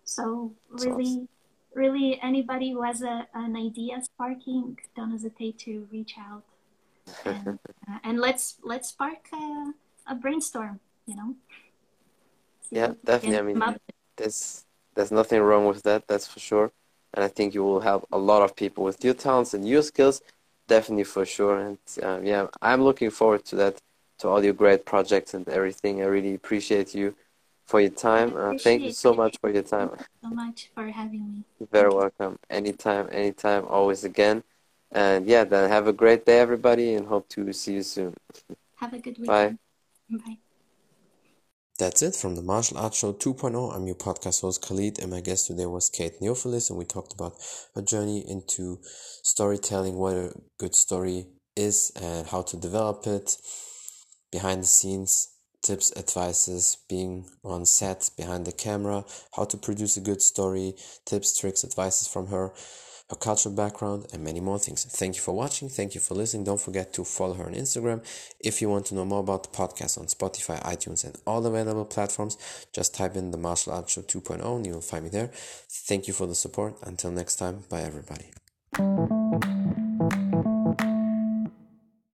so 0.04 0.52
really, 0.68 1.04
awesome. 1.04 1.28
really, 1.74 2.18
anybody 2.22 2.72
who 2.72 2.82
has 2.82 3.02
a, 3.02 3.26
an 3.34 3.56
idea 3.56 4.02
sparking, 4.02 4.78
don't 4.96 5.12
hesitate 5.12 5.58
to 5.60 5.86
reach 5.90 6.14
out, 6.18 6.44
and, 7.24 7.58
uh, 7.88 7.98
and 8.02 8.18
let's 8.18 8.56
let's 8.62 8.88
spark 8.88 9.28
a, 9.32 9.72
a 10.06 10.14
brainstorm. 10.14 10.80
You 11.06 11.16
know. 11.16 11.34
See 12.68 12.76
yeah, 12.76 12.92
definitely. 13.04 13.38
I 13.38 13.42
mean, 13.42 13.78
there's 14.16 14.64
there's 14.94 15.12
nothing 15.12 15.40
wrong 15.40 15.66
with 15.66 15.82
that. 15.84 16.06
That's 16.08 16.26
for 16.26 16.40
sure. 16.40 16.72
And 17.14 17.24
I 17.24 17.28
think 17.28 17.54
you 17.54 17.62
will 17.62 17.80
help 17.80 18.06
a 18.10 18.18
lot 18.18 18.42
of 18.42 18.56
people 18.56 18.82
with 18.82 19.04
your 19.04 19.14
talents 19.14 19.54
and 19.54 19.66
your 19.68 19.82
skills. 19.82 20.20
Definitely 20.66 21.04
for 21.04 21.24
sure. 21.24 21.58
And 21.60 21.78
um, 22.02 22.24
yeah, 22.24 22.46
I'm 22.60 22.82
looking 22.82 23.10
forward 23.10 23.44
to 23.46 23.56
that, 23.56 23.80
to 24.18 24.28
all 24.28 24.44
your 24.44 24.52
great 24.52 24.84
projects 24.84 25.34
and 25.34 25.48
everything. 25.48 26.02
I 26.02 26.06
really 26.06 26.34
appreciate 26.34 26.94
you 26.94 27.14
for 27.66 27.80
your 27.80 27.90
time. 27.90 28.36
Uh, 28.36 28.58
thank 28.58 28.82
you 28.82 28.92
so 28.92 29.14
much 29.14 29.38
for 29.40 29.50
your 29.50 29.62
time. 29.62 29.90
so 30.22 30.30
much 30.30 30.70
for 30.74 30.86
having 30.88 31.32
me. 31.32 31.44
You're 31.58 31.68
very 31.72 31.90
welcome. 31.90 32.38
Anytime, 32.50 33.08
anytime, 33.12 33.64
always 33.66 34.04
again. 34.04 34.42
And 34.92 35.26
yeah, 35.26 35.44
then 35.44 35.68
have 35.68 35.88
a 35.88 35.92
great 35.92 36.24
day, 36.24 36.38
everybody, 36.38 36.94
and 36.94 37.06
hope 37.06 37.28
to 37.30 37.52
see 37.52 37.74
you 37.74 37.82
soon. 37.82 38.14
Have 38.76 38.92
a 38.92 38.98
good 38.98 39.18
weekend. 39.18 39.58
Bye. 40.10 40.18
Bye. 40.18 40.38
That's 41.76 42.02
it 42.02 42.14
from 42.14 42.36
the 42.36 42.42
Martial 42.42 42.78
Arts 42.78 42.98
Show 42.98 43.12
2.0. 43.12 43.74
I'm 43.74 43.86
your 43.86 43.96
podcast 43.96 44.42
host 44.42 44.62
Khalid, 44.62 45.00
and 45.00 45.10
my 45.10 45.20
guest 45.20 45.48
today 45.48 45.66
was 45.66 45.90
Kate 45.90 46.20
Neofelis, 46.20 46.70
and 46.70 46.78
we 46.78 46.84
talked 46.84 47.12
about 47.12 47.34
her 47.74 47.82
journey 47.82 48.24
into 48.28 48.78
storytelling, 49.24 49.96
what 49.96 50.14
a 50.14 50.32
good 50.58 50.76
story 50.76 51.26
is, 51.56 51.90
and 52.00 52.28
how 52.28 52.42
to 52.42 52.56
develop 52.56 53.04
it, 53.08 53.36
behind 54.34 54.62
the 54.62 54.66
scenes, 54.66 55.28
tips, 55.62 55.92
advices, 55.96 56.76
being 56.88 57.24
on 57.44 57.64
set, 57.64 58.10
behind 58.16 58.44
the 58.44 58.52
camera, 58.66 59.04
how 59.36 59.44
to 59.44 59.56
produce 59.56 59.96
a 59.96 60.00
good 60.00 60.20
story, 60.20 60.74
tips, 61.06 61.38
tricks, 61.38 61.62
advices 61.62 62.08
from 62.08 62.26
her 62.26 62.52
her 63.10 63.16
cultural 63.16 63.54
background, 63.54 64.06
and 64.12 64.24
many 64.24 64.40
more 64.40 64.58
things. 64.58 64.82
Thank 64.84 65.14
you 65.16 65.20
for 65.20 65.34
watching. 65.34 65.68
Thank 65.68 65.94
you 65.94 66.00
for 66.00 66.14
listening. 66.14 66.44
Don't 66.44 66.60
forget 66.60 66.94
to 66.94 67.04
follow 67.04 67.34
her 67.34 67.44
on 67.44 67.52
Instagram. 67.52 68.02
If 68.40 68.62
you 68.62 68.70
want 68.70 68.86
to 68.86 68.94
know 68.94 69.04
more 69.04 69.20
about 69.20 69.42
the 69.42 69.50
podcast 69.50 69.98
on 69.98 70.06
Spotify, 70.06 70.62
iTunes, 70.62 71.04
and 71.04 71.14
all 71.26 71.44
available 71.44 71.84
platforms, 71.84 72.38
just 72.72 72.94
type 72.94 73.14
in 73.14 73.30
the 73.30 73.36
Martial 73.36 73.74
Arts 73.74 73.92
Show 73.92 74.00
2.0 74.00 74.56
and 74.56 74.66
you 74.66 74.72
will 74.72 74.80
find 74.80 75.04
me 75.04 75.10
there. 75.10 75.30
Thank 75.86 76.08
you 76.08 76.14
for 76.14 76.26
the 76.26 76.34
support. 76.34 76.78
Until 76.82 77.10
next 77.10 77.36
time, 77.36 77.64
bye 77.68 77.82
everybody. 77.82 78.32